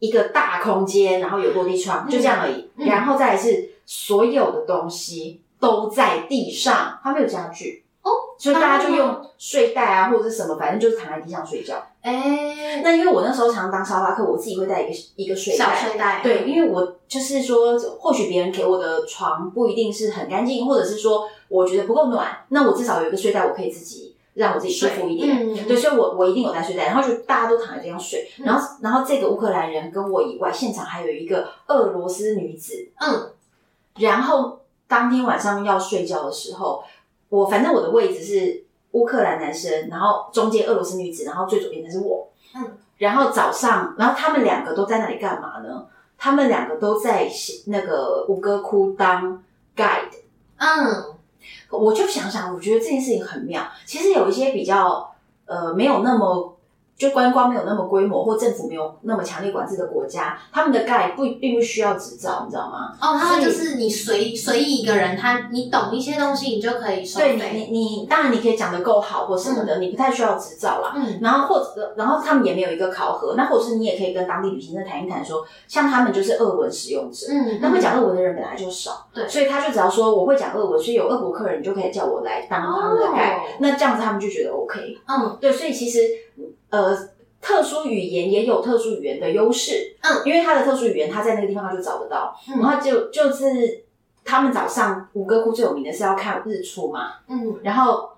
[0.00, 2.68] 一个大空间，然后有落地窗，嗯、就这样而已。
[2.76, 5.42] 嗯、然后再来是所有的东西。
[5.60, 11.74] 都在地上，他没有家具，哦，所以大家就用睡袋啊，或者是什么，反正就是躺在地上睡觉。
[12.00, 15.64] 哎、欸，那因为我那时候常常当沙发客，我自己会带一个一个睡袋。
[15.64, 16.20] 小睡袋。
[16.22, 25.52] 对，因为我就是说，或许别人给我的床不一定是很干净，或者是说我觉得不够暖，那我至少有一个睡袋，我可以自己让我自己舒服一点。
[25.52, 32.88] 嗯、对，所以我我一定有带睡袋，然后就大家都躺在地上睡，然后、嗯、然后这个乌克兰人跟我以外，现场还有一个俄罗斯女子。
[33.00, 33.32] 嗯，
[33.98, 34.57] 然后
[34.88, 36.82] 当天晚上要睡觉的时候。
[37.30, 42.26] 我反正我的位置是乌克兰男生，然后中间俄罗斯女子，然后最左边的是我。
[42.54, 45.86] 嗯，然后早上，然后他们两个都在那里干嘛呢？
[46.16, 47.28] 他们两个都在
[47.66, 49.44] 那个吴哥窟当
[49.76, 50.22] guide。
[50.56, 51.16] 嗯，
[51.68, 53.62] 我就想想，我觉得这件事情很妙。
[53.84, 55.14] 其实有一些比较
[55.44, 56.57] 呃没有那么。
[56.98, 62.92] 就观光没有那么规模，或政府没有那么强烈管制的国家，他们的 guide 不并不需要执照，你知道吗？
[63.00, 67.36] 哦，他们就是你随随意一个人，他你懂一些东西，你就可以收费。
[67.38, 70.92] 对你，你当然你可以讲得够好或什么的，嗯、你不太需要执照啦。
[70.96, 84.96] 嗯，然后或者然后他们也没有一个考核，那或者是你也可以跟当地旅行社谈一谈，说像他们就是俄文使用者，嗯，那会讲俄文的人本来就少，对，所以他就只要说我会讲俄文，所以有俄国客人你就可以叫我来当他们的哦、那这样子他们就觉得 OK。
[85.06, 86.00] 嗯，对，所以其实
[86.70, 87.08] 呃。
[87.40, 93.84] 特殊语言也有特殊语言的优势，嗯，因为他的特殊语言，他在那个地方他就找得到，嗯、然后就就是
[94.24, 98.10] 他们早上五哥窟最有名的是要看日出嘛，嗯，然后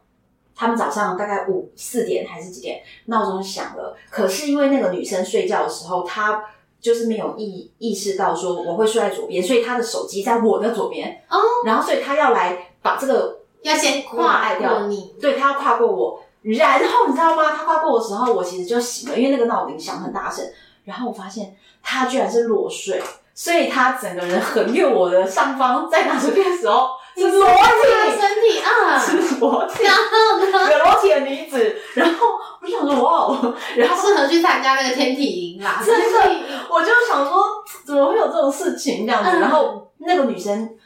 [0.57, 6.43] 他们早上大概五四点还是几点，闹钟响了，可是因为那个女生睡觉的时候，她
[6.81, 11.37] 就是没有意意识到说我会睡在左边，所以她的手机在我的左边，哦，
[11.67, 16.23] 然后所以她要来把这个要先跨过你，对，她要跨过我。
[16.43, 17.53] 然后你知道吗？
[17.57, 20.45] 他跨过的时候，我其实就醒了，因为那个闹铃响很大声。
[20.85, 23.01] 然后我发现他居然是裸睡，
[23.35, 31.77] 所以他整个人横越我的上方，在拿手机的时候是裸体，身体啊，是裸体，然后呢，裸体的女子。
[31.95, 32.27] 然后
[32.61, 35.81] 我就想说哇哦，然后适合去参加那个天体营啦。
[35.85, 37.45] 真的，我就想说
[37.85, 39.31] 怎么会有这种事情这样子？
[39.31, 40.77] 嗯、然后那个女生，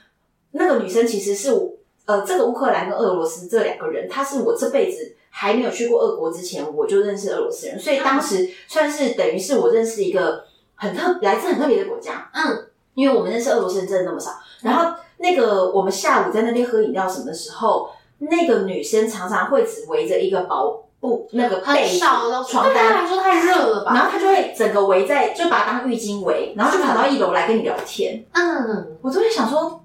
[0.51, 1.71] 那个女生其实是我
[2.07, 5.17] 呃，这个乌克兰跟俄罗斯这两个人，她是我这辈子。
[5.37, 10.45] 还没有去过俄国之前，我就认识俄罗斯人，所以当时算是等于是我认识一个
[10.77, 12.31] 很特来自很特别的国家。
[12.33, 14.31] 嗯，因为我们认识俄罗斯人真的那么少。
[14.63, 23.93] 然后那个我们下午在那边喝饮料什么的时候，那个女生常常会只围着一个薄布那个被子床单，对她来说太热了吧？
[23.93, 28.25] 然后她就会整个围在，就把它当浴巾围，然后就跑到一楼来跟你聊天。
[28.31, 29.83] 嗯，我就会想说，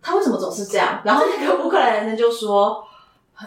[0.00, 1.00] 她为什么总是这样？
[1.04, 2.84] 然后那个乌克兰人就说。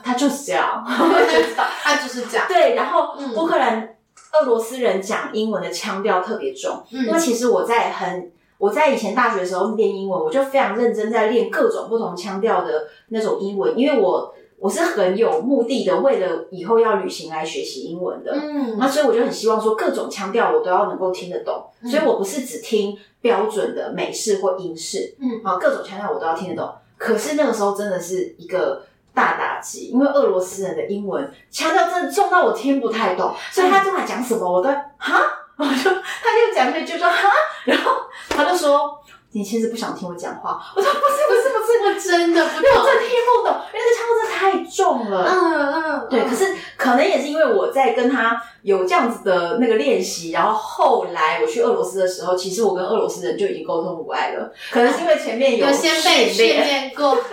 [0.04, 2.46] 他就是这样， 他就是这样。
[2.48, 3.96] 对，然后乌克兰、
[4.34, 6.84] 俄罗斯人讲英文的腔调特别重。
[6.91, 18.32] 嗯，那其实我在很我在以前大学的时候练英文，我就非常认真在练各种不同腔调的那种英文，因为我我是很有目的的，为了以后要旅行来学习英文的。
[18.34, 25.16] 嗯，那所以我就很希望说各种腔调我都要能够听得懂，所以我不是只听标准的美式或英式。
[25.20, 26.74] 嗯，啊，各种腔调我都要听得懂。
[26.98, 28.84] 可是那个时候真的是一个。
[29.16, 35.22] 大打击，因为俄罗斯人的英文腔调真的重到我听不太懂，所以他正在讲什么，我都哈，
[35.57, 37.30] 我就他就讲一句就说哈，
[37.63, 37.91] 然后
[38.30, 38.91] 他就说
[39.32, 57.18] 你其实不想听我讲话，我说不是不是不是，我真的不懂，我真的听不懂，因为这腔调真的太重了，嗯嗯，对，可是可能也是因为我在跟他有这样子的那个练习，然后后来我去俄罗斯的时候，其实我跟俄罗斯人就已经沟通无碍了，可能是因为前面有先被训练过。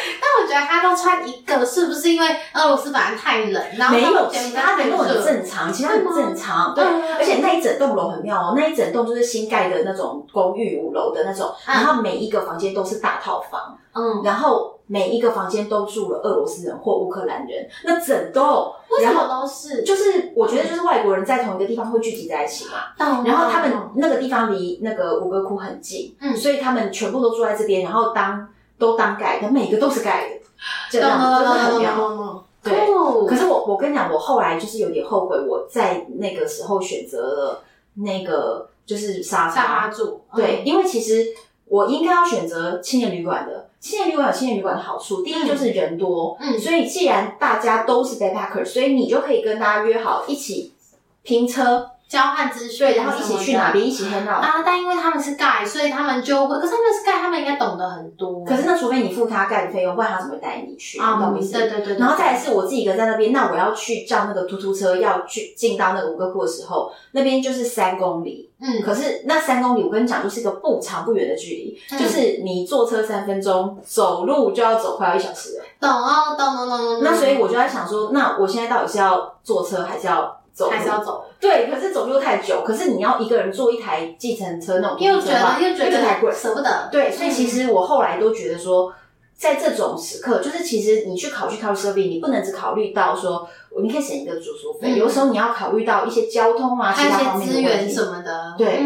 [0.20, 3.62] 但我觉得他都穿一个，是不是因为俄罗斯反正太冷？
[3.76, 6.74] 然后没有，其他的都很正常，其他很正常。
[6.74, 19.82] 对，而且那一整栋楼很妙哦，那一整栋就是新盖的那种公寓五楼的那种，然后每一个房间都是大套房，嗯，然后每一个房间都住了俄罗斯人或乌克兰人，那整栋为什么都是？
[19.82, 28.48] 就是我觉得就是外国人在同一个地方会聚集在一起嘛，然后他们那个地方离那个五哥窟很近，嗯，所以他们全部都住在这边，然后当。
[28.80, 30.40] 都当盖的，每个都是盖的，
[30.90, 32.44] 这样真的很妙。
[32.62, 32.72] 对，
[33.28, 37.62] 可是我我跟你讲，我后来就是有点后悔，我在那个时候选择了
[37.94, 40.22] 那个就是沙发，沙发住。
[40.34, 41.26] 对，因为其实
[41.66, 43.68] 我应该要选择青年旅馆的。
[43.80, 50.74] 青年旅馆有青年旅馆的好处，第一就是人多，嗯，所以既然大家都是 backpacker，所以你就可以跟大家约好一起
[51.22, 51.88] 拼车。
[52.10, 54.64] 交换资讯，然后一起去哪边，一起喝到啊！
[54.66, 58.44] 但因为他们是 guide，所以他们就会，可是他们是 guide，他们应该懂得很多。
[58.44, 60.98] 可是那除非你付他 guide 的费用，不然他怎么会带你去？
[60.98, 61.98] 啊，不好意思，对对对。
[61.98, 68.50] 然后再来是我自己一个在那边，那我要去叫那个突突车，要去进到那个吴哥窟的时候，那边就是三公里。
[68.60, 75.64] 嗯，可是那三公里，我跟你讲，就是一个不长不远的距离，就是你坐车三分钟，走路就要走快要一小时了。
[75.80, 77.00] 懂哦，懂懂懂懂。
[77.04, 80.68] 那所以我就在想说，那我现在到底是要坐车还是要走？
[80.70, 81.24] 还是要走？
[81.40, 86.88] 对，可是走又太久，可是你要一个人坐一台计程车那种，又觉得又觉得太贵，舍不得。
[86.92, 88.92] 对，所以其实我后来都觉得说，
[89.36, 93.48] 在这种时刻，就是其实你去考虑 Couchsurfing，你不能只考虑到说，
[93.82, 98.84] 你可以省一个住宿费，有时候你要考虑到一些交通啊，其他方面的资源什么的，对。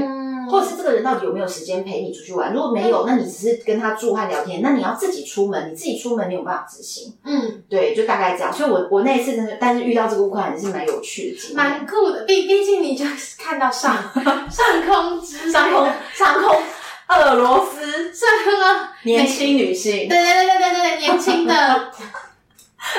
[0.55, 2.53] 或者是这个人到底有没有时间陪你出去玩？
[2.55, 7.13] 如果没有，那你只是跟他住和聊天，那你要自己出门，你自己出门你有办法执行。
[7.25, 8.53] 嗯，对，就大概这样。
[8.53, 12.25] 所以我我那一次真的，但是遇到这个乌克兰人是蛮有趣的经历，蛮酷的。
[12.25, 13.95] 毕毕竟你就是看到上
[14.49, 16.63] 上空之上空上空
[17.09, 21.55] 俄罗斯上空啊，年轻女性，对对对对对对，年轻的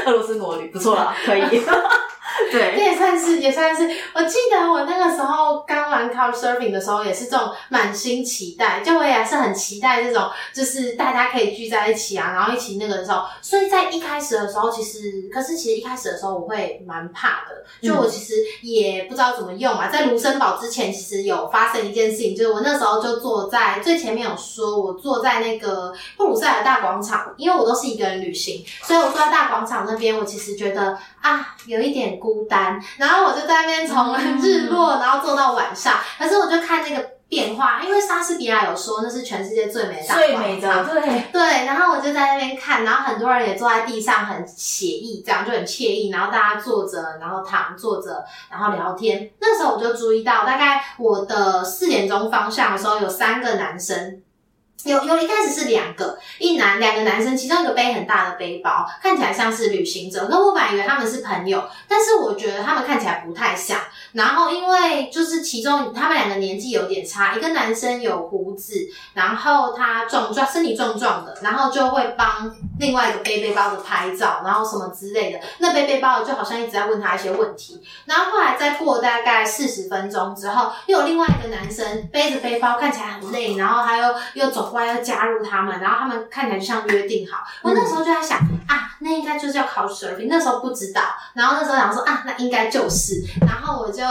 [0.05, 1.43] 俄罗斯魔女，不错啦，可以。
[2.51, 3.83] 对，这也算是，也算是。
[4.13, 13.23] 我记得我那个时候刚玩 Couchsurfing 的时候，也是这种满心期待，就我也是很期待这种，就是大家可以聚在一起啊，然后一起那个的时候。
[13.41, 19.87] 所以在一开始的时候，其实，可是其实一开始的时候，我会蛮怕的，就我其实也不知道怎么用啊。
[19.87, 32.19] 在卢森堡之前，其实有发生一件事情，就是我那时候就坐在最前面，有说我坐在那个布鲁塞尔大广场，因为我都是一个人旅行，所以我坐在大广场那边，我其实觉得啊，有一点。
[32.25, 35.99] 孤单，然后我就在那边从日落，然后坐到晚上。
[36.17, 41.65] 可是我就看那个变化，因为莎士比亚有说那是全世界最美的大，最美的，对对。
[41.65, 46.09] 然后我就在那边看，然后很多人也坐在地上，很写意，这样就很惬意。
[46.09, 49.29] 然后大家坐着，然后躺坐着，然后聊天。
[49.39, 54.21] 那时候我就注意到，大概我的四点钟方向的时候，有三个男生。
[54.83, 60.27] 有有一开始是两个，一男两个男生，其中一个背很大的背包，看起来像是旅行者。
[60.29, 63.79] 那我本来以为他们是朋友，但是我觉得他们看起来不太像。
[64.11, 68.75] 然后因为就是其中他们两个年纪有点差，一个男生有胡子，
[69.13, 75.39] 然后他壮壮，身体壮壮的，然后就会帮另外一个背背包的拍照，然后什么之类的。
[75.59, 77.83] 那背背包的就好像一直在问他一些问题。
[78.05, 84.85] 然后后来再过大概四十分钟之后，又有另外一个男生背着背包，看起来很累，然后他又又走过来。
[84.85, 87.39] 要加入他们，然后他们看起来就像约定好。
[87.63, 90.27] 我那时候就在想啊，那应该就是要 Couchsurfing。
[90.29, 91.01] 那时候不知道，
[91.33, 93.23] 然后那时候想说啊，那应该就是。
[93.41, 94.03] 然后我就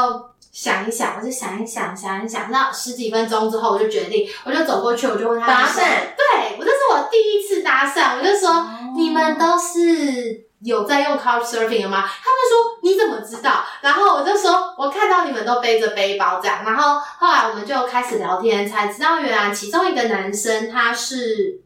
[0.55, 2.51] 想一想，我就想一想，想一想。
[2.53, 5.81] 那十几分钟之后，我就决定，我就走过去，我就问他搭讪。
[6.17, 10.45] 对，我这是我第一次搭讪，我就说、哦、你们都是。
[10.65, 11.99] 有在用 Couchsurfing 的吗？
[12.01, 13.63] 他们说你怎么知道？
[13.83, 16.65] 然后我就说我看到你们都背着背包这样。
[16.65, 21.64] 然后后来我们就开始聊天，才知道原来其中一个男生他是。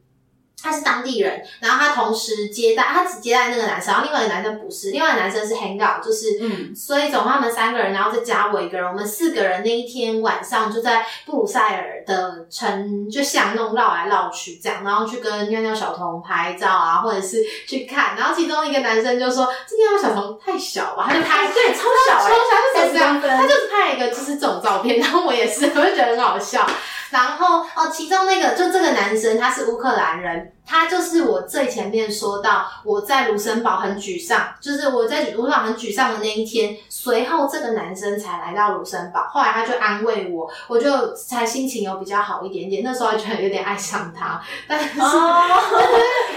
[0.61, 17.39] 他是当地人，然后他同时接待，他只接待那个男生，然后另外一个男生不是，另外一个男生是 hang out，就是，嗯，所以总共他们三个人，然后再加我一个人，我们四个人那一天晚上就在布鲁塞尔的城就巷弄绕来绕去这样，然后去跟尿尿小童拍照啊，或者是
[17.69, 23.39] 去看，然后其中一个男生就说这尿尿小童太小吧，他就拍，对，超小，超小，是怎么这样？
[23.39, 26.67] 他就是拍一个就是这种照片，然后我也是，我就觉得很好笑。
[27.11, 42.83] 然后哦，其中那个就这个男生，他是乌克兰人，他就是我最前面说到我在卢森堡很沮丧，就是我在卢森堡很沮丧的那一天，随后这个男生才来到卢森堡，后来他就安慰我，我就才心情有比较好一点点。
[42.85, 45.43] 那时候还觉得有点爱上他，但是、哦、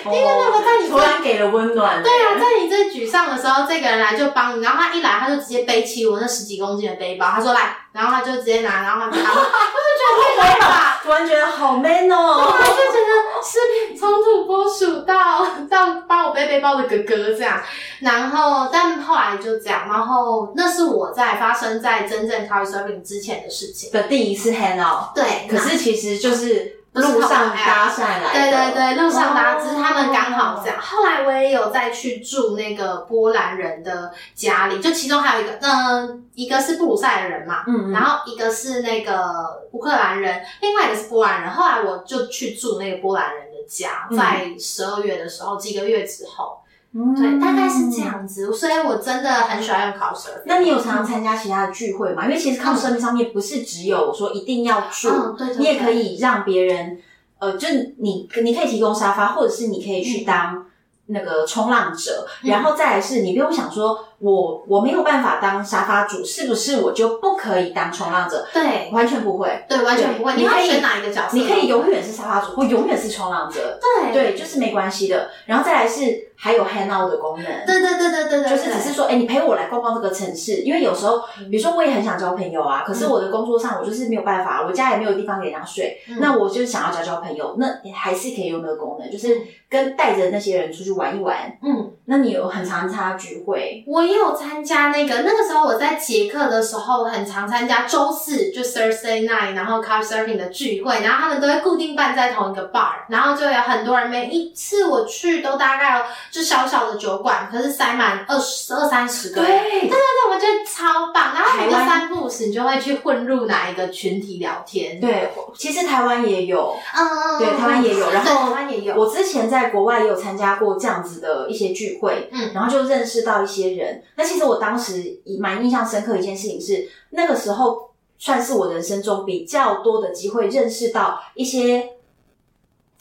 [0.06, 10.82] 因为那个在你突然给了温暖，对啊，在你最沮丧的时候，这个人来就帮你，然后他一来他就直接背起我那十几公斤的背包，他说来，然后他就直接拿，然后他就拿，我就觉得太。
[11.04, 17.62] 突然觉得好 man 哦，对，就觉得是从土拨鼠到到帮我背背包的哥哥这样，
[18.00, 26.81] 然后但后来就这样，然后那是我在发生在真正 Couchsurfing 之前的事情的第一次 hand out，对，可是其实就是。
[26.94, 30.78] 路上搭讪来，对对对，路上搭，只是他们刚好这样。
[30.82, 41.52] 后来我也有再去住那个波兰人的家里，就其中还有一个，嗯，一个是布鲁塞尔人嘛，嗯，然后一个是那个乌克兰人，另外一个是波兰人。
[41.52, 46.61] 后来我就去住那个波兰人的家，在十二月的时候，几个月之后。
[46.94, 50.44] 嗯，对，大概是这样子，所以我真的很喜欢用 Couchsurfing。
[50.46, 52.26] 那你有常常参加其他的聚会吗？
[52.26, 57.00] 因为其实 Couchsurfing 上面不是只有说一定要住，嗯、对对对，你也可以让别人，
[57.40, 57.68] 呃，就
[57.98, 60.66] 你你可以提供沙发，或者是你可以去当
[61.06, 64.08] 那个冲浪者，嗯、然后再来是你不用想说。
[64.22, 68.48] 我我没有办法当沙发主，是不是我就不可以当冲浪者？
[68.54, 70.34] 对，完全不会，对，完全不会。
[70.36, 71.36] 你可以选哪一个角色？
[71.36, 73.80] 你可以永远是沙发主，或永远是冲浪者。
[73.82, 75.30] 对，对，就是没关系的。
[75.46, 77.46] 然后再来是还有 hang out 的功能。
[77.66, 91.58] 对对对对对对，就是只是说，哎，你陪我来逛逛这个城市，因为有时候，比如说我也很想交朋友啊，可是我的工作上我就是没有办法，我家也没有地方给人家睡，那我就是想要交交朋友，那你还是可以用那个功能，就是跟带着那些人出去玩一玩。
[91.64, 93.82] 嗯，那你有很常参加聚会？
[93.88, 109.98] 我也有参加那个，那个时候我在捷克的时候，很常参加周四就 Thursday night，然后 Couchsurfing 的聚会，然后他们都会固定办在同一个 bar，然后就有很多人，每一次我去都大概有就小小的酒馆，可是塞满二十二三十个人，对对对对，
[110.30, 111.34] 我觉得超棒。
[111.34, 115.00] 然后每个三不五时你就会去混入哪一个群体聊天。
[115.00, 118.96] 对，其实台湾也有，嗯，对，台湾也有，然后台湾也有。
[118.96, 122.01] 我之前在国外也有参加过这样子的一些聚会，
[122.32, 124.04] 嗯，然后就认识到一些人。
[124.16, 131.90] 那其实我当时蛮印象深刻一件事情是，那个时候算是我人生中比较多的机会认识到一些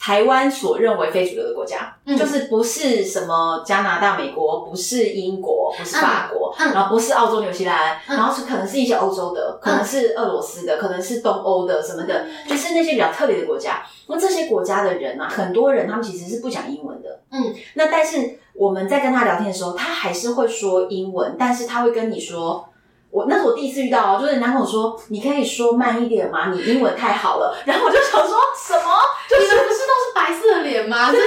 [0.01, 13.83] 台湾所认为非主流的国家，嗯，就是不是什么加拿大、美国，不是英国，不是法国，嗯，然后不是澳洲、纽西兰，嗯，然后是可能是一些欧洲的，可能是俄罗斯的，可能是东欧的什么的，就是那些比较特别的国家。
[14.07, 22.67] 那这些国家的人啊，很多人他们其实是不讲英文的，嗯，那但是我们在跟他聊天的时候，他还是会说英文，但是他会跟你说。
[23.11, 26.49] 我那是我第一次遇到哦，就是人家跟我说，你可以说慢一点吗？
[26.51, 27.55] 你英文太好了。
[27.65, 28.89] 然后我就想说什么？
[29.29, 31.11] 就是、你们不是都是白色的脸吗？
[31.11, 31.19] 对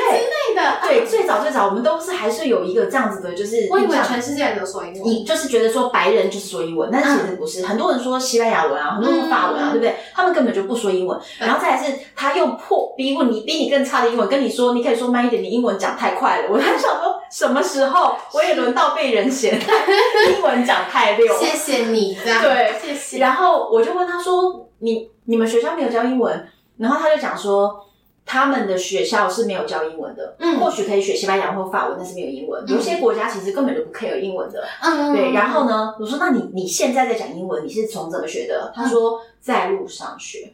[0.54, 5.02] 对，最早最早我们都是还是有一个这样子的，就是我以为全世界人都说英文。
[5.04, 7.62] 你就是觉得说白人就是说英文，但其实不是。
[7.62, 9.96] 嗯、很多人说西班牙文啊，很多人说法文啊，嗯、对不对？
[10.14, 11.18] 他们根本就不说英文。
[11.38, 16.48] 然后再来是他用破逼问你比你更差的英文跟你说，你可以说慢一点，你英文讲太快了。
[16.50, 19.58] 我还想说什么时候我也轮到被人嫌
[20.34, 21.36] 英文讲太溜？
[21.38, 22.42] 谢谢你这样。
[22.42, 23.18] 对，谢谢。
[23.18, 27.83] 然后我就问他说：“你你们学校没有教英文？”然后他就讲说
[28.26, 32.64] ：“他们的学校是没有教英文的，嗯，或许可以学西班牙或法文，但是没有英文。
[32.66, 35.32] 有些国家其实根本就不 care 英文的，嗯，对。
[35.32, 40.52] 然后呢，我说：“那你你现在在讲英文，你是从怎么学的？”他说：“在路上学。”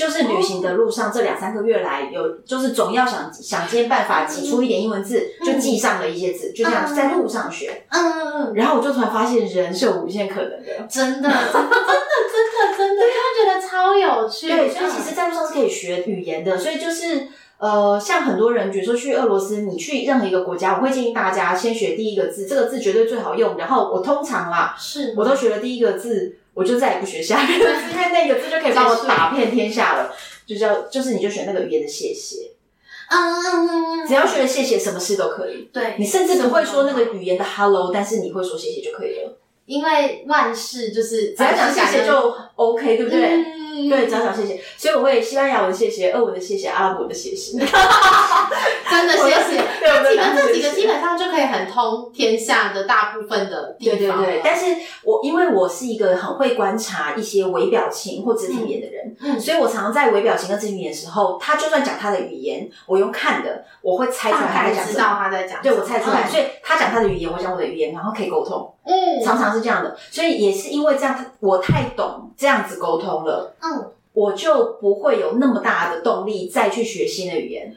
[0.00, 7.82] 就是旅行的路上，这两三个月来有，就是总要想想尽办法挤出一点英文字，就记上了一些字，就这样在路上学。
[7.90, 8.54] 嗯嗯嗯。
[8.54, 14.48] 然后我就突然发现，人是有无限可能的，真的，真的，真的，真的，真的， 他觉得超有趣。
[14.48, 16.56] 对，所以其实在路上是可以学语言的。
[16.56, 17.26] 所以就是
[17.58, 23.58] 呃，像很多人，比如说去俄罗斯，你去任何一个国家，我会建议大家先学第一个字，这个字绝对最好用。
[23.58, 26.36] 然后我通常啦，是我都学了第一个字。
[26.54, 30.14] 我就再也不学下面的字，因为那个字就可以 帮我打遍天下了。
[30.46, 32.50] 就叫就是，你就选那个语言的谢谢。
[33.08, 35.68] 嗯，只要学了谢谢，什么事都可以。
[35.72, 39.36] 对，你甚至不会说那个语言的 hello，但是你会说谢谢就可以了。
[39.66, 43.20] 因为万事就是只要讲谢谢就 OK，对不对？
[43.20, 43.44] 嗯，
[43.88, 44.60] 对，只要讲谢谢。
[44.76, 47.58] 所以我会西班牙文谢谢，俄文的谢谢，阿拉伯文的谢谢。
[48.90, 49.62] 真 的谢谢。
[49.80, 53.98] 这几个这几个基本上就可以很通天下的大部分的地方。
[53.98, 54.40] 对对对。
[54.42, 54.66] 但是
[55.04, 64.92] 我因为我是一个很会观察一些微表情或肢体语言的人，嗯，所以我常常在微表情跟肢体语言的时候，他就算讲他的语言，我用看的，我会猜出来他在讲什么。
[64.92, 65.62] 知道他在讲。
[65.62, 66.26] 对，我猜出来。
[66.28, 68.74] 所以他讲他的语言，我讲我的语言，然后可以沟通。
[68.84, 77.76] 嗯，常常是这样的，所以也是因为这样，我太懂这样子沟通了，嗯，我就不会有那么大的动力再去学新的语言。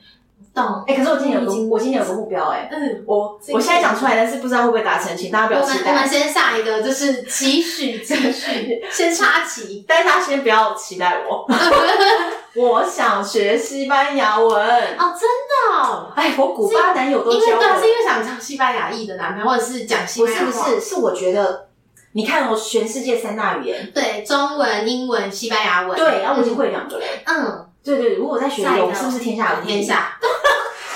[0.53, 0.83] 懂？
[0.87, 5.91] 哎，可是我今天有个，我今天有个目标，哎，嗯，我我现在讲出来，但是不知道会不会达成，请大家不要期待。
[5.91, 11.45] 我们先下一个，就是期许，期许，先插旗，但是他先不要期待我。
[12.55, 16.13] 我想学西班牙文哦，真的？
[16.15, 17.43] 哎，我古巴男友都教我。
[17.43, 20.45] 因为对，是因为想找西班牙裔的男朋友，或者是讲西班牙话。
[20.45, 21.65] 不是不是，是我觉得，
[22.13, 27.03] 你看我全世界三大语言，对，中文、英文、西班牙文，对，然后我已经会两个了。
[27.25, 29.73] 嗯，对对，如果在学一个，我是不是天下无敌？
[29.73, 30.17] 天下，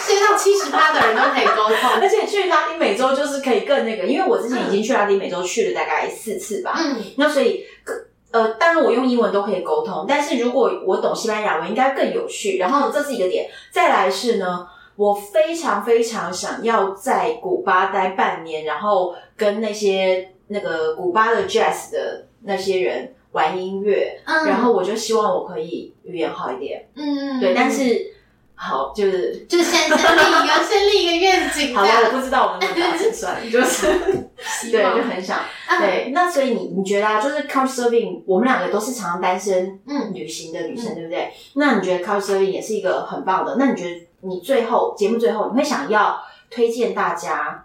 [0.05, 6.73] 世界上七十八的人都可以沟通，而且去拉丁美洲就是可以更那个，因为我之前已经去拉丁美洲去了大概四次吧。
[6.77, 7.65] 嗯，那所以。
[8.29, 12.57] 呃，当然我用英文都可以沟通，但是如果我懂西班牙文，应该更有趣。
[12.57, 28.13] 然后这是一个点，再来是呢，我非常非常想要在古巴待半年，然后跟那些那个古巴的 jazz 的那些人玩音乐，嗯，然后我就希望我可以语言好一点，嗯，对，但是。
[28.59, 31.75] 好，就是就先先立一个， 先立一个愿景。
[31.75, 33.85] 好了，我不知道我们能不能达成，算 就是
[34.71, 35.41] 对，就很想
[35.79, 36.09] 对。
[36.11, 41.31] 那所以你你觉得啊，就是 Couchsurfing，我们两个都是常常单身嗯旅行的女生，对不对？
[41.53, 43.57] 那你觉得 Couchsurfing 也是一个很棒的？
[43.59, 46.19] 那你觉得你最后节目最后，你会想要
[46.49, 47.63] 推荐大家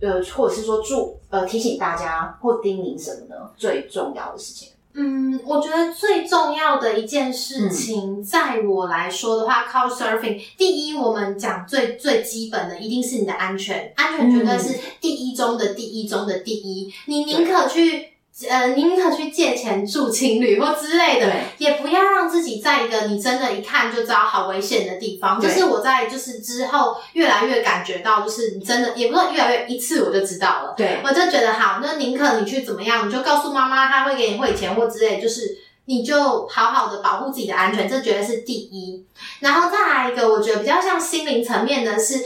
[0.00, 3.50] 呃，或者是说祝呃提醒大家或叮咛什么呢？
[3.56, 4.68] 最重要的事情？
[4.96, 18.13] 嗯，我觉得最重要的一件事情，在我来说的话，Couchsurfing，第一，我们讲最最基本的，一定是你的安全，安全绝对是第一中的第一中的第一，你宁可去。
[18.50, 25.40] 呃，宁可去借钱住情侣或之类的，也不要让自己在一个你真的一看就知道好危险的地方。
[25.40, 30.74] 就是我在就是之后越来越感觉到，就是你真的也不是越来越一次我就知道了。
[30.76, 39.06] 对，我就觉得好，那宁可你去怎么样，你就告诉妈妈，她会给你汇钱或之类，就是你就好好的保护自己的安全，这绝对是第一。
[39.38, 42.24] 然后再来一个，我觉得比较像心灵层面的是。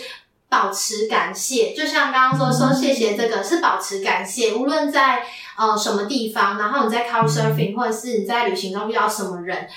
[0.49, 4.55] 保持感谢，就像刚刚说说谢谢，这个是保持感谢。
[4.55, 5.23] 无论在
[5.57, 9.69] 呃什么地方，然后你在 Couchsurfing，或者是你在旅行中遇到什么人。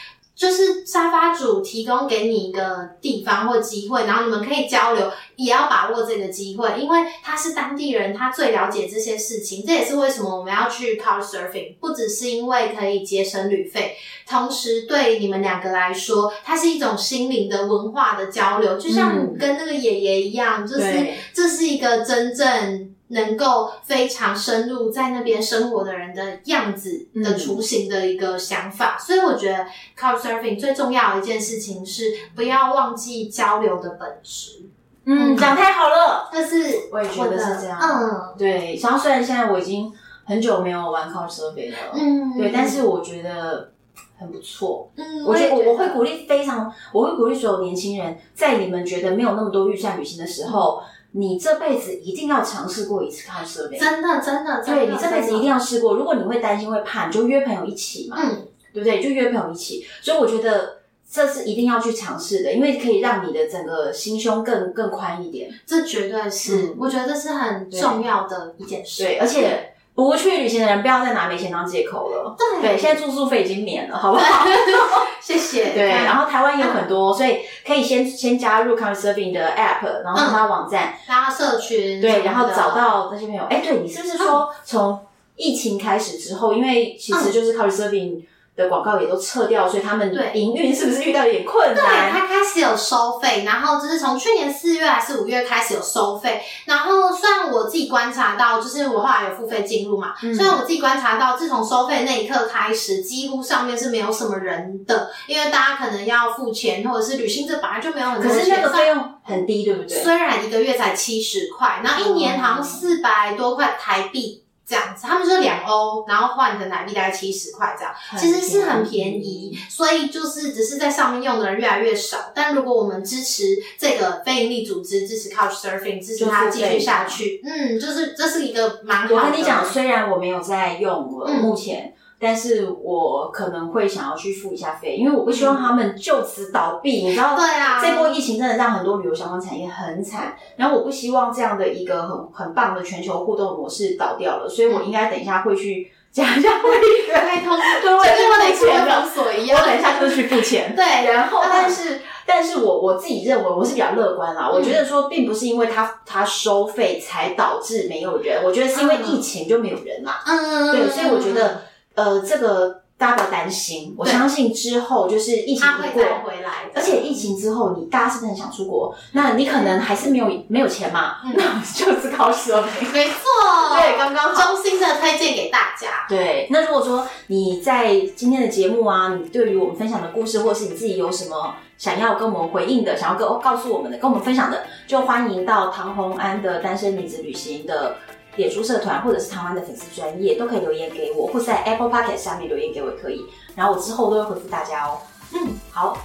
[0.42, 9.64] 就是沙发主提供给你一个地方或机会，然后你们可以交流，也要把握这个机会，因为他是当地人，他最了解这些事情。
[9.64, 13.96] 这也是为什么我们要去 Couchsurfing，不只是因为可以节省旅费，
[14.28, 22.96] 同时对你们两个来说，它是一种心灵的文化的交流，就像跟那个爷爷一样，就是这是一个真正。
[23.12, 29.66] 能够非常深入在那边生活的人的样子的雏形的一个想法，嗯、所以我觉得
[30.00, 32.06] Couchsurfing 最重要的一件事情是
[32.36, 34.64] 不要忘记交流的本质。
[35.04, 37.78] 嗯，讲太好了，但是我也觉得是这样。
[37.82, 38.80] 嗯，对。
[38.82, 39.92] 然后虽然现在我已经
[40.24, 43.72] 很久没有玩 Couchsurfing 了，嗯，对，但是我觉得
[44.18, 44.90] 很不错。
[44.96, 50.82] 嗯，我觉得我我会鼓励非常，我会鼓励所有年轻人，在你们觉得没有那么多预算旅行的时候。
[51.12, 55.96] 你这辈子一定要尝试过一次 Couchsurfing，真的真的，对，你这辈子一定要试过。
[55.96, 59.02] 如果你会担心会怕，你就约朋友一起嘛，嗯，对不对？
[59.02, 59.86] 就约朋友一起。
[60.02, 60.80] 所以我觉得
[61.10, 65.52] 这是一定要去尝试的，因为可以让你的整个心胸更更宽一点。
[65.66, 69.04] 这绝对是，嗯、我觉得这是很重要的一件事。
[69.04, 69.71] 对，而且。
[70.06, 72.36] 不去旅行的人，不要再拿没钱当借口了。
[72.38, 74.46] 对，对，现在住宿费已经免了，好不好？
[75.22, 75.72] 谢谢。
[75.74, 83.44] 对，然后台湾有很多，所以可以先先加入 Couchsurfing 的 App，然后上他网站，拉社群，对，然后找到那些朋友。
[83.50, 85.00] 哎，对，你是不是说从
[85.36, 88.22] 疫情开始之后，因为其实就是 Couchsurfing
[88.56, 91.76] 的广告也都撤掉，所以他们营运是不是遇到一点困难？
[91.76, 96.42] 对，他开始有收费，然后就是从去年四月还是五月开始有收费。
[96.66, 109.98] 然后虽然我自己观察到，就是我后来有付费进入嘛，嗯、虽然我自己观察到，自从收费那一刻开始，几乎上面是没有什么人的，因为大家可能要付钱，或者是旅行这本来就没有很多钱，可是那个费用很低，对不对？
[110.04, 114.41] 虽然一个月才七十块，然后一年好像四百多块台币。
[114.72, 119.58] 这样子，他们说两欧，然后换成台币大概七十块这样，其实是很便宜。
[119.70, 122.32] 所以就是只是在上面用的人越来越少。
[122.34, 123.44] 但如果我们支持
[123.78, 129.16] 这个非营利组织，支持 Couchsurfing，支持它继续下去，嗯，就是这是一个蛮好的。
[129.16, 131.94] 我跟你讲，虽然我没有在用了，嗯、目前。
[132.22, 137.08] 但是我可能会想要去付一下费，因为我不希望他们就此倒闭。
[137.08, 140.36] 嗯、你知道，对啊，这波疫情真的让很多旅游相关产业很惨。
[140.56, 146.70] 然后我不希望这样的一个很很棒的全球互动模式倒掉了，所以我应该等一下会去加一下会
[147.08, 148.08] 员，会通知，就跟
[148.38, 150.74] 那个封锁一样，我等一下就去付钱。
[150.78, 154.48] 对，然后但是，嗯、但是我我自己认为我是比较乐观啦。
[154.48, 160.14] 嗯、我觉得说，并不是因为他他收费才导致没有人，我觉得是因为疫情就没有人嘛。
[160.28, 161.64] 嗯，对，所以我觉得。
[161.96, 168.96] 呃，这个大家不要担心，我相信之后就是疫情一过，回来，而且疫情之后，你大家是不是很想出国？
[169.14, 171.18] 那你可能还是没有没有钱嘛？
[171.34, 172.70] 那我就是靠设备。
[172.94, 176.06] 没错，对，刚刚衷心的推荐给大家。
[176.08, 187.96] 对，那如果说你在今天的节目啊，你对于我们分享的故事，或是你自己有什么想要跟我们回应的，想要跟告诉我们的，跟我们分享的，就欢迎到唐红安的单身女子旅行的。
[188.36, 193.26] 脸书社团或者是台湾的粉丝专业都可以留言给我，或是在 Apple Podcast 下面留言给我也可以，
[193.56, 195.00] 然后我之后都会回复大家哦。
[195.34, 195.98] 嗯，好，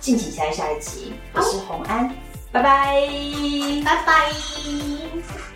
[0.00, 1.14] 敬请期待下一集。
[1.32, 2.08] 我是红安，
[2.52, 3.02] 拜拜，
[3.84, 5.55] 拜拜。